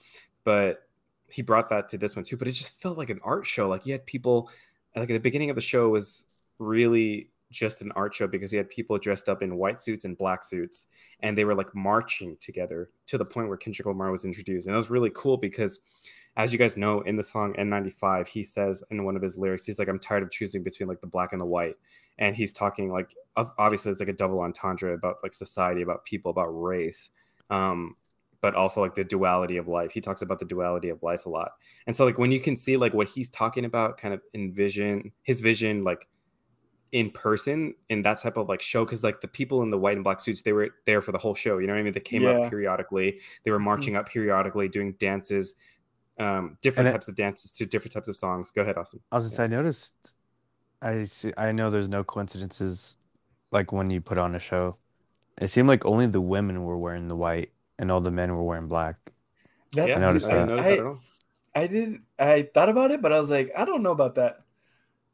[0.44, 0.88] But
[1.30, 2.38] he brought that to this one too.
[2.38, 3.70] But it just felt like an art show.
[3.70, 4.50] Like he had people.
[4.96, 6.26] Like at the beginning of the show was
[6.58, 10.18] really just an art show because he had people dressed up in white suits and
[10.18, 10.88] black suits
[11.22, 14.68] and they were like marching together to the point where Kendrick Lamar was introduced.
[14.68, 15.80] And that was really cool because,
[16.38, 19.66] as you guys know, in the song N95, he says in one of his lyrics,
[19.66, 21.76] he's like, I'm tired of choosing between like the black and the white.
[22.20, 26.06] And he's talking like, ob- obviously, it's like a double entendre about like society, about
[26.06, 27.10] people, about race.
[27.50, 27.96] Um,
[28.42, 29.92] but also like the duality of life.
[29.92, 31.54] He talks about the duality of life a lot.
[31.88, 35.12] And so like when you can see like what he's talking about, kind of envision
[35.24, 36.08] his vision, like
[36.92, 39.96] in person in that type of like show because like the people in the white
[39.96, 41.94] and black suits they were there for the whole show you know what i mean
[41.94, 42.32] they came Yeah.
[42.40, 45.54] up periodically they were marching up periodically doing dances
[46.20, 49.02] um different And it- types of dances to different types of songs go ahead austin
[49.12, 50.14] I was gonna I noticed.
[50.82, 51.34] I see.
[51.38, 52.96] I know there's no coincidences,
[53.52, 54.78] like when you put on a show.
[55.42, 58.44] It seemed like only the women were wearing the white, and all the men were
[58.44, 58.96] wearing black.
[59.74, 60.56] That- yeah I noticed I didn't that.
[60.56, 61.00] notice I, that at all
[61.56, 62.00] I did.
[62.18, 64.42] I thought about it, but I was like, I don't know about that.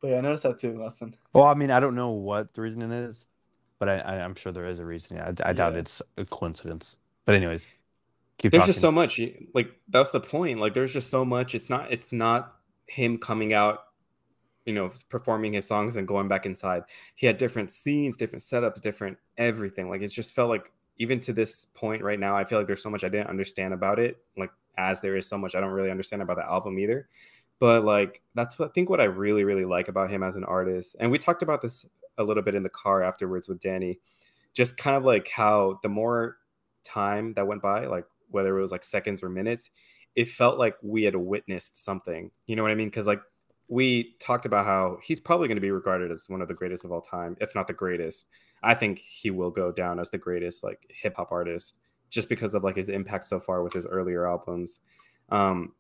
[0.06, 1.16] But yeah, I noticed that too, Austin.
[1.34, 3.26] Well, I mean, I don't know what the reason it is,
[3.80, 5.18] but I, I I'm sure there is a reason.
[5.20, 5.80] I, I doubt Yeah.
[5.80, 6.97] it's a coincidence.
[7.26, 7.66] But anyways,
[8.38, 8.70] keep there's talking.
[8.70, 9.20] just so much
[9.56, 12.53] like that's the point like there's just so much it's not it's not
[12.86, 13.80] him coming out
[14.68, 16.84] you know performing his songs and going back inside
[17.16, 21.34] he had different scenes different setups different everything like it just felt like even to
[21.34, 24.18] this point right now i feel like there's so much i didn't understand about it
[24.38, 27.08] like as there is so much i don't really understand about the album either
[27.66, 30.43] but like that's what i think what i really really like about him as an
[30.43, 31.84] artist and we talked about this
[32.20, 33.97] a little bit in the car afterwards with danny
[34.53, 36.38] just kind of like how the more
[36.84, 39.72] time that went by like whether it was like seconds or minutes
[40.13, 42.88] it felt like we had witnessed something you know what i mean?
[42.88, 43.22] Because like
[43.68, 46.86] we talked about how he's probably going to be regarded as one of the greatest
[46.86, 48.28] of all time if not the greatest.
[48.61, 51.80] I think he will go down as the greatest like hip-hop artist
[52.11, 54.82] just because of like his impact so far with his earlier albums.
[55.30, 55.74] Um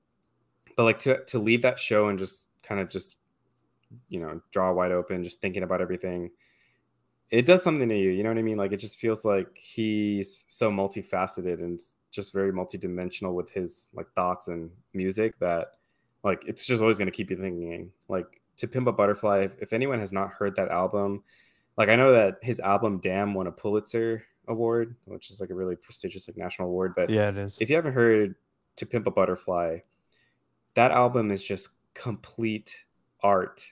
[0.75, 3.17] but like to to leave that show and just kind of just
[4.09, 6.31] you know draw wide open just thinking about everything
[7.29, 9.57] it does something to you you know what i mean like it just feels like
[9.57, 11.79] he's so multifaceted and
[12.11, 15.73] just very multidimensional with his like thoughts and music that
[16.23, 19.55] like it's just always going to keep you thinking like to pimp a butterfly if,
[19.61, 21.23] if anyone has not heard that album
[21.77, 25.55] like i know that his album damn won a pulitzer award which is like a
[25.55, 27.57] really prestigious like national award but Yeah, it is.
[27.59, 28.35] if you haven't heard
[28.77, 29.79] to pimp a butterfly
[30.75, 32.85] that album is just complete
[33.23, 33.63] art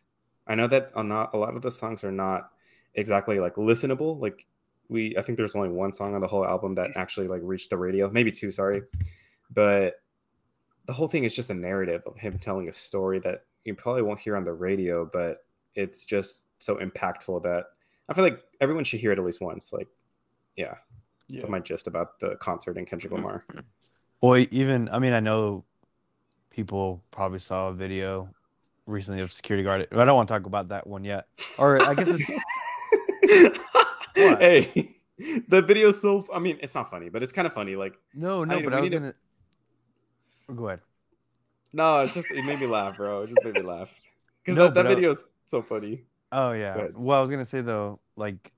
[0.48, 2.52] i know that a not a lot of the songs are not
[2.96, 4.46] exactly like listenable like
[4.90, 7.70] we i think there's only one song on the whole album that actually like reached
[7.70, 8.82] the radio maybe two sorry
[9.52, 9.96] but
[10.86, 14.02] the whole thing is just a narrative of him telling a story that you probably
[14.02, 15.46] won't hear on the radio, but
[15.76, 17.68] it's just so impactful that
[18.10, 19.72] I feel like everyone should hear it at least once.
[19.72, 19.88] Like,
[20.58, 20.76] yeah,
[21.30, 21.40] Yeah.
[21.40, 23.46] that's my gist about the concert in Kendrick Lamar.
[24.22, 25.64] Well, even I mean, I know
[26.54, 28.30] people probably saw a video
[28.86, 29.88] recently of security guard.
[29.92, 31.28] I don't want to talk about that one yet.
[31.58, 33.60] Or I guess it's
[34.16, 34.96] hey,
[35.48, 36.26] the video's so.
[36.34, 37.76] I mean, it's not funny, but it's kind of funny.
[37.76, 38.58] Like, no, no.
[38.58, 39.14] I- but I was to- gonna.
[40.56, 40.82] Go ahead.
[41.72, 43.24] no, it's just it made me laugh, bro.
[43.24, 43.90] It just made me laugh
[44.44, 46.04] because No, that, that but I- video's so funny.
[46.32, 46.88] Oh yeah.
[46.96, 48.52] Well, I was gonna say though, like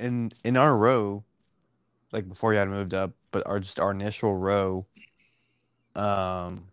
[0.00, 1.22] in in our row,
[2.12, 4.86] like before you had moved up, but our just our initial row,
[5.94, 6.66] um,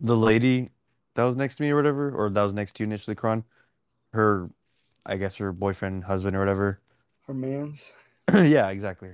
[0.00, 0.70] the lady
[1.14, 3.44] that was next to me or whatever, or that was next to you initially, Karan,
[4.12, 4.50] her,
[5.04, 6.80] I guess her boyfriend, husband, or whatever.
[7.26, 7.92] Her man's.
[8.34, 9.10] yeah, exactly.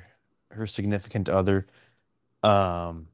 [0.50, 1.66] Her significant other.
[2.42, 3.08] Um,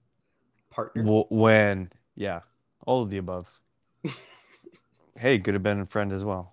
[0.71, 1.03] Partner.
[1.05, 2.41] w- when yeah,
[2.87, 3.61] all of the above.
[5.19, 6.53] hey, could have been a friend as well.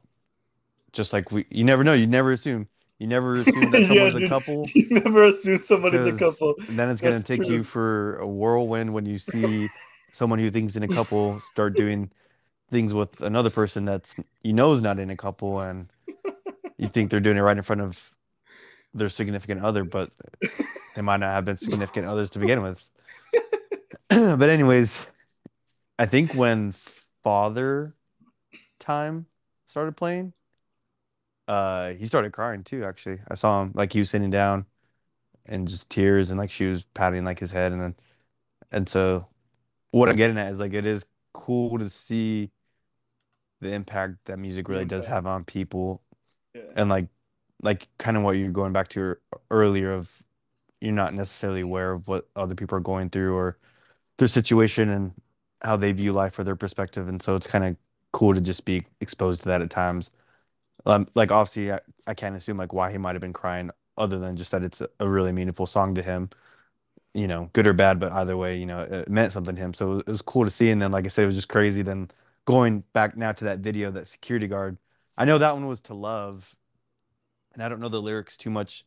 [0.94, 1.94] Just like we, you never know.
[1.94, 2.68] You never assume.
[3.00, 4.70] You never assume that Yeah, someone's a couple.
[4.76, 6.56] You never assume somebody's a couple.
[6.68, 7.56] And then it's gonna take true.
[7.56, 9.68] you for a whirlwind when you see
[10.10, 12.12] someone who thinks in a couple start doing
[12.72, 15.88] things with another person that's you know is not in a couple, and
[16.78, 18.14] you think they're doing it right in front of
[18.94, 20.10] their significant other, but
[20.96, 22.90] they might not have been significant others to begin with.
[24.10, 25.08] but anyways,
[26.00, 26.74] I think when
[27.24, 27.96] Father
[28.80, 29.26] Time
[29.68, 30.34] started playing,
[31.48, 32.84] uh, he started crying too.
[32.84, 34.66] Actually, I saw him like he was sitting down,
[35.46, 37.96] and just tears, and like she was patting like his head, and then,
[38.72, 39.28] and so,
[39.92, 42.52] what I'm getting at is like it is cool to see
[43.62, 46.02] the impact that music really does have on people,
[46.54, 46.62] Yeah.
[46.76, 47.08] and like,
[47.64, 49.16] like kind of what you're going back to
[49.50, 50.24] earlier of,
[50.82, 53.58] you're not necessarily aware of what other people are going through or
[54.18, 55.14] their situation and
[55.64, 57.76] how they view life or their perspective, and so it's kind of
[58.14, 60.12] cool to just be exposed to that at times.
[60.86, 64.20] Um, like obviously, I, I can't assume like why he might have been crying, other
[64.20, 66.30] than just that it's a, a really meaningful song to him.
[67.14, 69.74] You know, good or bad, but either way, you know, it meant something to him.
[69.74, 70.70] So it was cool to see.
[70.70, 71.82] And then, like I said, it was just crazy.
[71.82, 72.10] Then
[72.46, 74.78] going back now to that video, that security guard,
[75.18, 76.56] I know that one was to love,
[77.54, 78.86] and I don't know the lyrics too much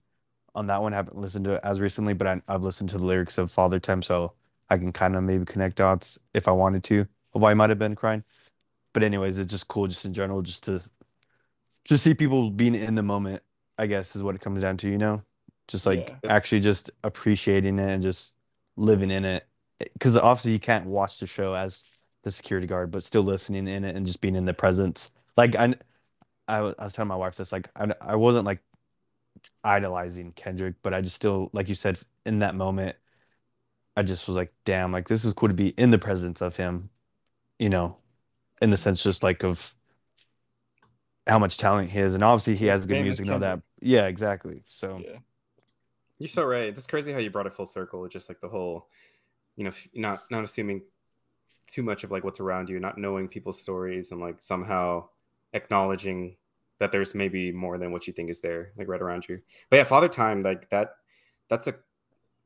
[0.55, 0.93] on that one.
[0.93, 3.51] I haven't listened to it as recently, but I, I've listened to the lyrics of
[3.51, 4.35] Father Time, so
[4.69, 7.79] I can kind of maybe connect dots if I wanted to why he might have
[7.79, 8.25] been crying.
[8.93, 10.81] But anyways, it's just cool, just in general, just to
[11.85, 13.43] just see people being in the moment.
[13.79, 15.23] I guess is what it comes down to, you know,
[15.71, 16.31] just like Yeah.
[16.31, 18.35] actually just appreciating it and just
[18.77, 19.47] living in it.
[19.79, 21.91] Because obviously you can't watch the show as
[22.23, 25.11] the security guard, but still listening in it and just being in the presence.
[25.37, 25.75] Like I,
[26.49, 28.61] I was, telling my wife this, like I, I wasn't like
[29.65, 32.97] idolizing Kendrick, but I just still, like you said, in that moment,
[33.97, 36.57] I just was like, damn, like this is cool to be in the presence of
[36.57, 36.91] him,
[37.59, 37.97] you know,
[38.61, 39.75] in the sense just like of
[41.27, 43.61] how much talent he is, and obviously he has good Famous music, all that.
[43.81, 44.63] Yeah, exactly.
[44.67, 45.19] So Yeah.
[46.21, 46.75] You're so right.
[46.75, 48.07] That's crazy how you brought it full circle.
[48.07, 48.89] Just like the whole,
[49.57, 50.83] you know, not not assuming
[51.67, 55.09] too much of like what's around you, not knowing people's stories, and like somehow
[55.55, 56.37] acknowledging
[56.79, 59.41] that there's maybe more than what you think is there, like right around you.
[59.71, 60.97] But yeah, Father Time, like that,
[61.49, 61.75] that's a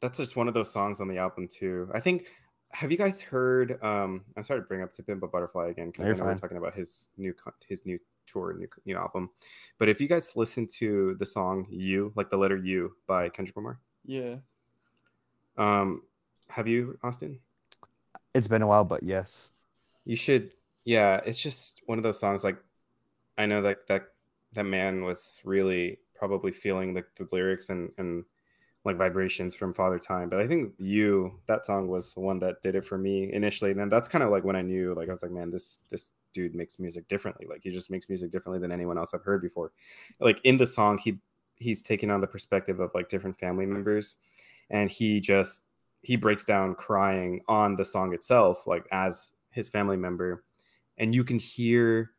[0.01, 1.91] that's just one of those songs on the album too.
[1.93, 2.27] I think.
[2.71, 3.81] Have you guys heard?
[3.85, 6.35] Um, I'm sorry to bring up To Pimp a Butterfly again because I know we're
[6.35, 7.33] talking about his new
[7.69, 9.31] his new tour, new new album.
[9.79, 13.57] But if you guys listen to the song "You," like the letter "U" by Kendrick
[13.57, 14.37] Lamar, Yeah.
[15.57, 16.03] um,
[16.49, 17.41] have you, Austin?
[18.35, 19.51] it's been a while, but yes.
[20.05, 20.51] You should.
[20.85, 22.45] Yeah, it's just one of those songs.
[22.45, 22.59] Like,
[23.39, 24.03] I know that that
[24.53, 28.25] that man was really probably feeling the, the lyrics and and
[28.85, 30.29] like vibrations from Father Time.
[30.29, 33.71] But I think "You" that song was the one that did it for me initially.
[33.71, 35.81] And then that's kind of like when I knew, like, I was like, man, this
[35.91, 37.47] this dude makes music differently.
[37.49, 39.73] Like, he just makes music differently than anyone else I've heard before.
[40.21, 41.19] Like in the song, he
[41.57, 44.17] he's taking on the perspective of like different family members,
[44.71, 45.65] and he just
[46.03, 50.45] he breaks down crying on the song itself, like as his family member,
[50.99, 52.11] and you can hear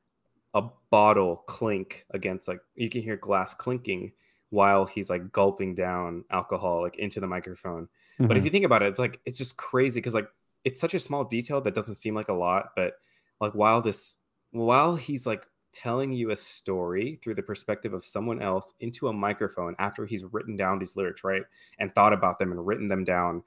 [0.55, 4.13] a bottle clink against like you can hear glass clinking
[4.56, 7.88] while he's like gulping down alcohol like into the microphone.
[8.28, 8.45] But if Mhm.
[8.45, 10.30] you think about it, it's like it's just crazy because like
[10.64, 12.93] it's such a small detail that doesn't seem like a lot, but
[13.41, 14.18] like while this
[14.51, 19.14] while he's like telling you a story through the perspective of someone else into a
[19.14, 21.43] microphone after he's written down these lyrics, right?
[21.80, 23.43] And thought about them and written them down.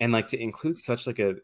[0.00, 1.36] And like to include such like a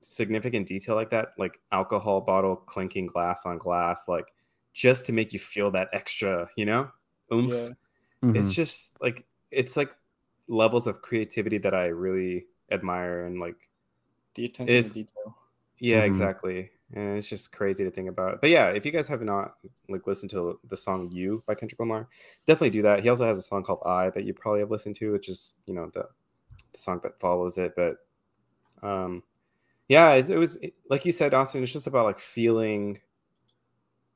[0.00, 4.32] significant detail like that, like alcohol bottle clinking glass on glass, like
[4.72, 6.90] just to make you feel that extra, you know,
[7.32, 7.74] oomph Yeah.
[8.22, 8.36] Mhm.
[8.36, 9.96] it's just like it's like
[10.48, 13.68] levels of creativity that I really admire and like
[14.34, 15.36] The attention Is- to detail.
[15.78, 16.06] Yeah, Mhm.
[16.06, 16.70] exactly.
[16.92, 18.40] And it's just crazy to think about.
[18.40, 19.56] But yeah, if you guys have not
[19.88, 22.08] like listened to the song "You" by Kendrick Lamar,
[22.46, 23.00] definitely do that.
[23.02, 25.54] He also has a song called "I" that you probably have listened to, which is
[25.66, 26.08] you know the,
[26.72, 27.74] the song that follows it.
[27.74, 28.06] But
[28.82, 29.22] um,
[29.88, 30.58] yeah, it, it was
[30.88, 31.62] like you said, Austin.
[31.62, 33.00] It's just about like feeling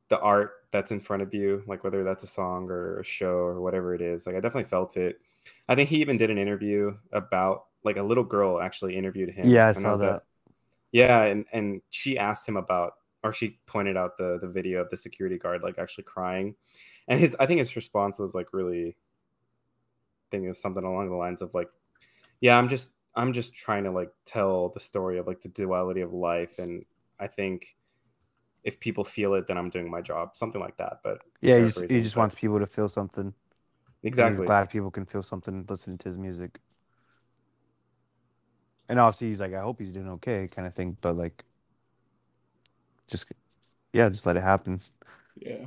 [0.09, 3.34] the art that's in front of you, like whether that's a song or a show
[3.34, 4.26] or whatever it is.
[4.26, 5.20] Like I definitely felt it.
[5.68, 9.48] I think he even did an interview about like a little girl actually interviewed him.
[9.48, 10.22] Yeah, I saw that.
[10.92, 12.94] yeah, and and she asked him about,
[13.24, 16.54] or she pointed out the the video of the security guard like actually crying,
[17.08, 21.10] and his I think his response was like really, I think it was something along
[21.10, 21.68] the lines of like,
[22.40, 26.02] yeah, I'm just I'm just trying to like tell the story of like the duality
[26.02, 26.84] of life, and
[27.18, 27.76] I think
[28.64, 31.00] if people feel it, then I'm doing my job, something like that.
[31.02, 33.24] But Yeah, he just, paraphrasing, he just but- wants people to feel something.
[33.24, 33.34] and
[34.02, 36.58] exactly, He's glad people can feel something listening to his music.
[38.88, 40.96] And obviously, he's like, I hope he's doing okay, kind of thing.
[41.00, 41.44] But like,
[43.06, 43.30] just
[43.92, 44.80] yeah, just let it happen.
[45.36, 45.66] Yeah.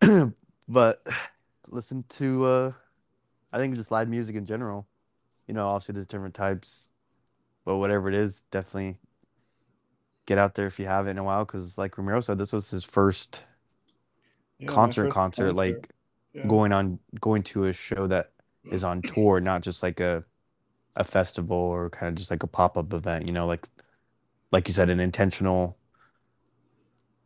[0.68, 1.06] but
[1.68, 2.72] listen to uh
[3.52, 4.86] I think just live music in general.
[5.48, 6.88] You know, obviously there's different types,
[7.64, 8.96] but whatever it is, definitely
[10.30, 11.44] get out there if you haven't in a while.
[11.44, 13.42] Because like Ramiro said, this was his first
[14.58, 15.90] Yeah, concert, first concert, like
[16.34, 16.46] Yeah.
[16.46, 18.32] going on, going to a show that
[18.70, 20.24] is on tour, not just like a
[20.96, 23.26] a festival or kind of just like a pop up event.
[23.26, 23.68] You know, like
[24.52, 25.78] like you said, an intentional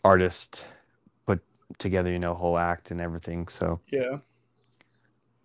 [0.04, 0.64] artist
[1.26, 1.42] put
[1.78, 3.48] together, you know, whole act and everything.
[3.48, 4.18] So Yeah.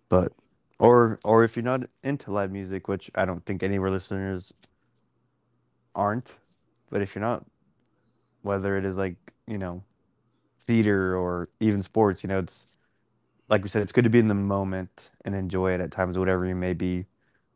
[0.08, 0.32] but
[0.78, 3.90] or or if you're not into live music, which I don't think any of our
[3.90, 4.52] listeners
[5.94, 6.34] aren't,
[6.90, 7.44] but if you're not,
[8.42, 9.16] whether it is like
[9.46, 9.82] you know,
[10.66, 12.66] theater or even sports, you know, it's
[13.48, 16.18] like we said, it's good to be in the moment and enjoy it at times,
[16.18, 17.06] whatever you may be.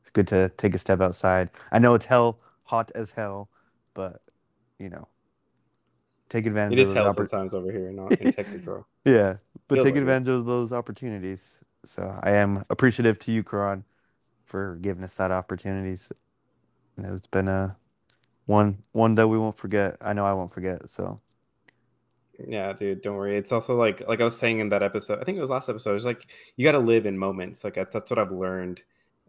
[0.03, 1.51] It's good to take a step outside.
[1.73, 3.49] I know it's hell, hot as hell,
[3.95, 4.23] but
[4.79, 5.09] you know,
[6.29, 8.85] take advantage it is of hell oppor- sometimes over here, not in Texas, bro.
[9.05, 9.37] yeah,
[9.69, 10.01] but Feels take like it.
[10.01, 11.61] advantage of those opportunities.
[11.85, 13.85] So I am appreciative to you, Karan,
[14.45, 16.13] for giving us that opportunities.
[16.97, 17.77] And it's been a
[18.47, 19.97] one one that we won't forget.
[20.01, 20.91] I know I won't forget.
[20.91, 21.21] So
[22.47, 23.37] Yeah, dude, don't worry.
[23.37, 25.21] It's also like like I was saying in that episode.
[25.21, 25.95] I think it was last episode.
[25.95, 26.27] It's like
[26.57, 27.65] you got to live in moments.
[27.65, 28.83] Like that's that's what I've learned.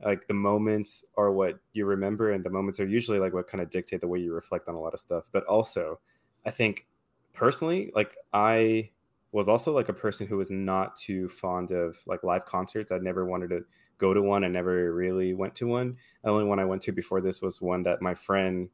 [0.04, 3.62] Like the moments are what you remember, and the moments are usually like what kind
[3.62, 5.26] of dictate the way you reflect on a lot of stuff.
[5.32, 6.00] But also,
[6.46, 6.88] I think
[7.34, 8.90] personally, like I
[9.32, 12.92] was also like a person who was not too fond of like live concerts.
[12.92, 13.66] I'd never wanted to
[13.98, 14.44] go to one.
[14.44, 15.98] I never really went to one.
[16.24, 18.70] The only one I went to before this was one that my friend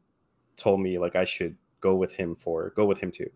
[0.58, 3.30] told me like I should go with him for, go with him too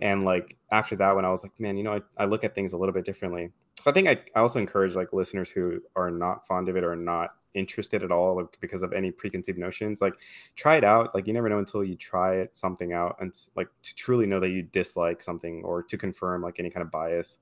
[0.00, 2.54] And like after that when I was like, man, you know, I, I look at
[2.54, 3.50] things a little bit differently.
[3.82, 6.84] So I think I, I also encourage like listeners who are not fond of it
[6.84, 10.14] or not interested at all like, because of any preconceived notions, like
[10.56, 11.14] try it out.
[11.14, 14.40] Like you never know until you try it something out and like to truly know
[14.40, 17.38] that you dislike something or to confirm like any kind of bias.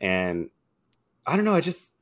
[0.00, 0.50] And
[1.26, 1.94] I don't know, I just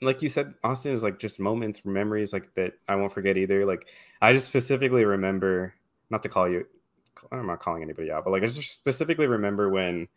[0.00, 3.64] like you said, Austin is like just moments, memories like that I won't forget either.
[3.64, 3.86] Like
[4.20, 5.74] I just specifically remember
[6.10, 6.66] not to call you
[7.32, 10.08] I'm not calling anybody out, but like I just specifically remember when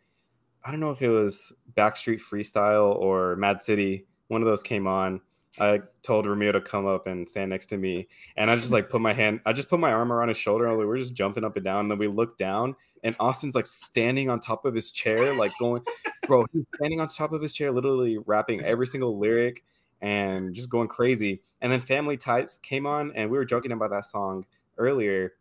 [0.64, 4.86] I don't know if it was Backstreet Freestyle or Mad City, one of those came
[4.86, 5.20] on.
[5.58, 8.90] I told Ramiro to come up and stand next to me, and I just like
[8.90, 11.42] put my hand, I just put my arm around his shoulder, and we're just jumping
[11.42, 11.80] up and down.
[11.80, 15.52] And then we look down, and Austin's like standing on top of his chair, like
[15.58, 15.82] going,
[16.26, 19.64] bro, he's standing on top of his chair, literally rapping every single lyric
[20.00, 21.40] and just going crazy.
[21.60, 24.44] And then Family Ties came on, and we were joking about that song
[24.76, 25.32] earlier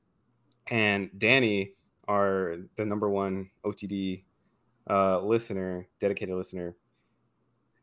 [0.70, 1.74] and Danny,
[2.08, 4.24] our the number one OTD
[4.90, 6.76] uh, listener, dedicated listener,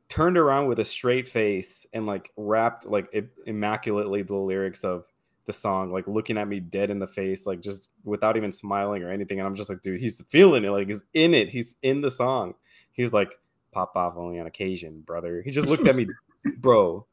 [0.08, 5.04] turned around with a straight face and like rapped like it, immaculately the lyrics of
[5.46, 9.02] the song, like looking at me dead in the face, like just without even smiling
[9.02, 9.38] or anything.
[9.38, 12.10] And I'm just like, dude, he's feeling it, like he's in it, he's in the
[12.10, 12.54] song.
[12.92, 13.38] He's like,
[13.72, 15.42] pop off only on occasion, brother.
[15.42, 16.06] He just looked at me,
[16.58, 17.06] bro.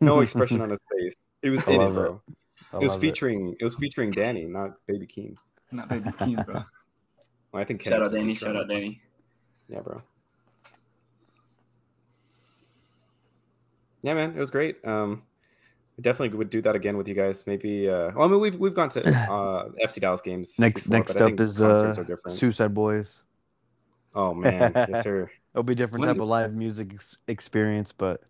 [0.00, 1.14] No expression on his face.
[1.42, 2.34] He was I in it, love it.
[2.70, 2.80] Bro.
[2.80, 5.34] I It was featuring it was featuring Danny, not Baby Keem.
[5.72, 6.62] Not baby Keem, bro.
[7.50, 8.34] Well, I think shout out Danny.
[8.34, 8.74] Shout out this.
[8.76, 9.00] Danny.
[9.70, 10.02] Yeah, bro.
[14.02, 14.76] Yeah, man, it was great.
[14.86, 15.22] Um,
[15.98, 17.46] I definitely would do that again with you guys.
[17.46, 17.88] Maybe.
[17.88, 19.00] Uh, well, I mean, we've we've gone to
[19.30, 20.58] uh, FC Dallas games.
[20.58, 22.38] next before, next up is concerts uh are different.
[22.38, 23.22] Suicide Boys.
[24.14, 25.30] Oh man, yes sir.
[25.54, 28.22] It'll be a different When's type it- of live music ex- experience, but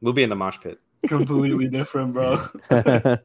[0.00, 0.78] We'll be in the mosh pit.
[1.06, 2.46] Completely different, bro.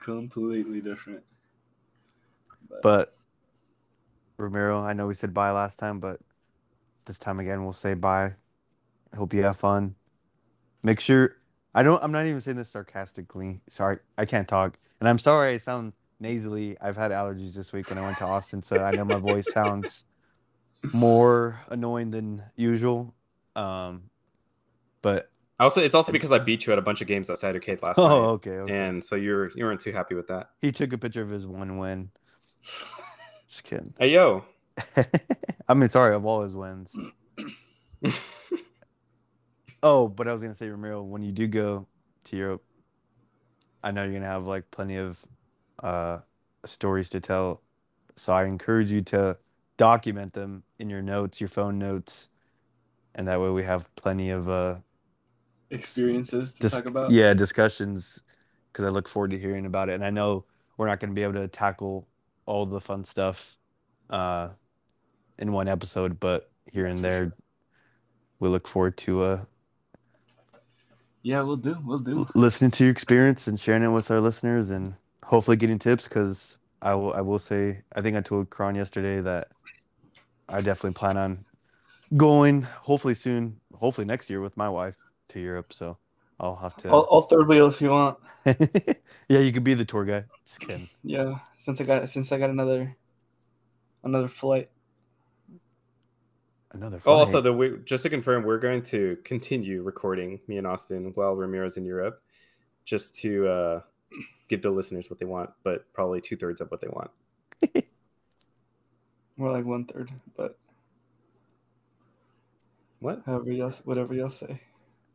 [0.00, 1.22] Completely different.
[2.82, 3.14] But
[4.36, 6.20] Ramiro, I know we said bye last time, but
[7.06, 8.34] this time again we'll say bye.
[9.12, 9.94] I hope you have fun.
[10.82, 11.36] Make sure
[11.74, 12.02] I don't.
[12.02, 13.60] I'm not even saying this sarcastically.
[13.70, 16.76] Sorry, I can't talk, and I'm sorry I sound nasally.
[16.80, 19.48] I've had allergies this week when I went to Austin, so I know my voice
[19.48, 20.04] sounds
[20.92, 23.14] more annoying than usual.
[23.54, 24.10] Um,
[25.02, 27.82] but Also, it's also because I beat you at a bunch of games outside arcade
[27.82, 28.74] last oh, night, Oh, okay, okay.
[28.74, 30.50] and so you're you weren't too happy with that.
[30.60, 32.10] He took a picture of his one win.
[33.48, 33.94] Just kidding.
[33.98, 34.44] Hey yo,
[35.68, 36.94] I mean, sorry of all his wins.
[39.82, 41.86] Oh, but I was gonna say, Ramiro, when you do go
[42.24, 42.64] to Europe,
[43.84, 45.24] I know you're gonna have like plenty of
[45.82, 46.18] uh
[46.64, 47.62] stories to tell.
[48.16, 49.36] So I encourage you to
[49.76, 52.28] document them in your notes, your phone notes,
[53.14, 54.76] and that way we have plenty of uh
[55.70, 57.10] Experiences to dis- talk about.
[57.10, 58.22] yeah discussions
[58.72, 59.94] because I look forward to hearing about it.
[59.94, 60.44] And I know
[60.76, 62.06] we're not gonna be able to tackle
[62.46, 63.56] all the fun stuff
[64.10, 64.48] uh
[65.38, 67.32] in one episode, but here and there
[68.38, 69.40] we look forward to uh
[71.22, 71.76] Yeah, we'll do.
[71.84, 72.26] We'll do.
[72.34, 74.94] listening to your experience and sharing it with our listeners and
[75.24, 79.20] hopefully getting tips because I will I will say I think I told Karan yesterday
[79.22, 79.48] that
[80.48, 81.44] I definitely plan on
[82.16, 84.94] going hopefully soon hopefully next year with my wife
[85.36, 85.98] to Europe so
[86.40, 88.18] I'll have to I'll, I'll third wheel if you want.
[89.28, 92.38] yeah you could be the tour guide just kidding Yeah, since I got since I
[92.38, 92.96] got another
[94.02, 94.70] another flight.
[96.72, 97.40] another Oh, also, flight.
[97.40, 101.76] the we, just to confirm, we're going to continue recording me and Austin while Ramiro's
[101.76, 102.20] in Europe,
[102.84, 103.80] just to uh,
[104.48, 107.10] give the listeners what they want, but probably two thirds of what they want.
[109.38, 110.58] More like one third, but
[113.00, 113.24] What?
[113.26, 114.62] however y'all whatever y'all say.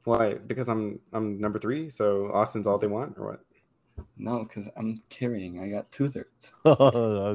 [0.03, 0.35] Why?
[0.35, 3.41] Because I'm I'm number three, so Austin's all they want, or what?
[4.17, 5.59] No, because I'm carrying.
[5.59, 6.53] I got two thirds.
[6.65, 6.73] oh,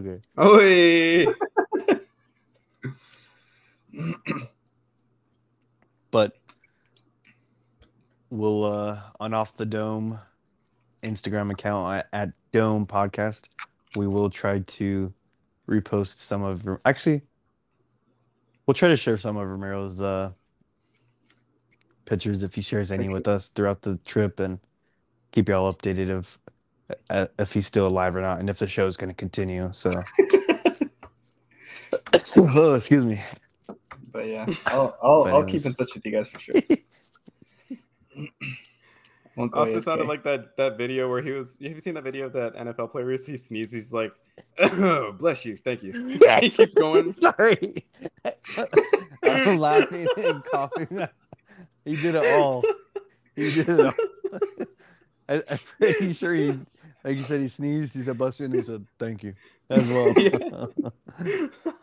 [0.03, 1.27] okay Oh, hey!
[6.11, 6.37] but
[8.31, 10.19] we'll uh on off the dome
[11.03, 13.45] instagram account at, at dome podcast
[13.95, 15.13] we will try to
[15.69, 17.23] repost some of actually
[18.67, 20.31] we'll try to share some of Ramiro's uh
[22.07, 24.59] pictures if he shares any with us throughout the trip and
[25.33, 26.39] keep y'all updated of
[27.11, 29.69] uh, if he's still alive or not and if the show is going to continue
[29.73, 29.91] so
[32.37, 33.21] oh excuse me
[34.17, 36.55] But yeah, I'll I'll, But I'll keep in touch with you guys for sure.
[39.37, 39.85] Won't go Austin AFK.
[39.85, 41.59] sounded like that that video where he was.
[41.61, 43.05] Have you seen that video of that NFL player?
[43.05, 43.75] where He sneezes.
[43.75, 44.13] He's like,
[44.59, 46.41] "Oh, bless you, thank you." Yeah.
[46.41, 47.13] he keeps going.
[47.13, 47.85] Sorry.
[49.23, 51.07] I'm laughing and coughing.
[51.87, 52.65] He did it all.
[53.37, 53.93] He did it all.
[55.29, 56.59] I, I'm pretty sure he,
[57.05, 57.95] like you said, he sneezed.
[57.95, 59.35] He said, bless you, and he said, thank you
[59.71, 60.13] as well.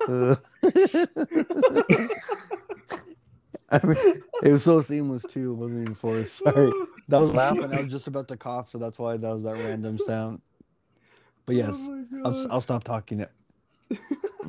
[0.08, 0.36] Uh,
[3.72, 5.54] I mean, it was so seamless too.
[5.54, 6.39] It wasn't even forced.
[6.39, 6.72] Sorry.
[7.08, 7.74] That was laughing.
[7.74, 10.41] I was just about to cough, so that's why that was that random sound.
[11.45, 13.32] But yes, Oh I'll, I'll stop talking it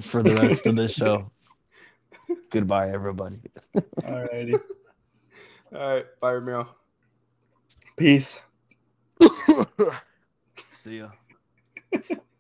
[0.01, 1.31] for the rest of this show.
[2.51, 3.39] Goodbye, everybody.
[4.03, 4.61] Alrighty.
[5.75, 6.69] All right, bye, Ramiro.
[7.97, 8.41] Peace.
[10.77, 11.09] See ya.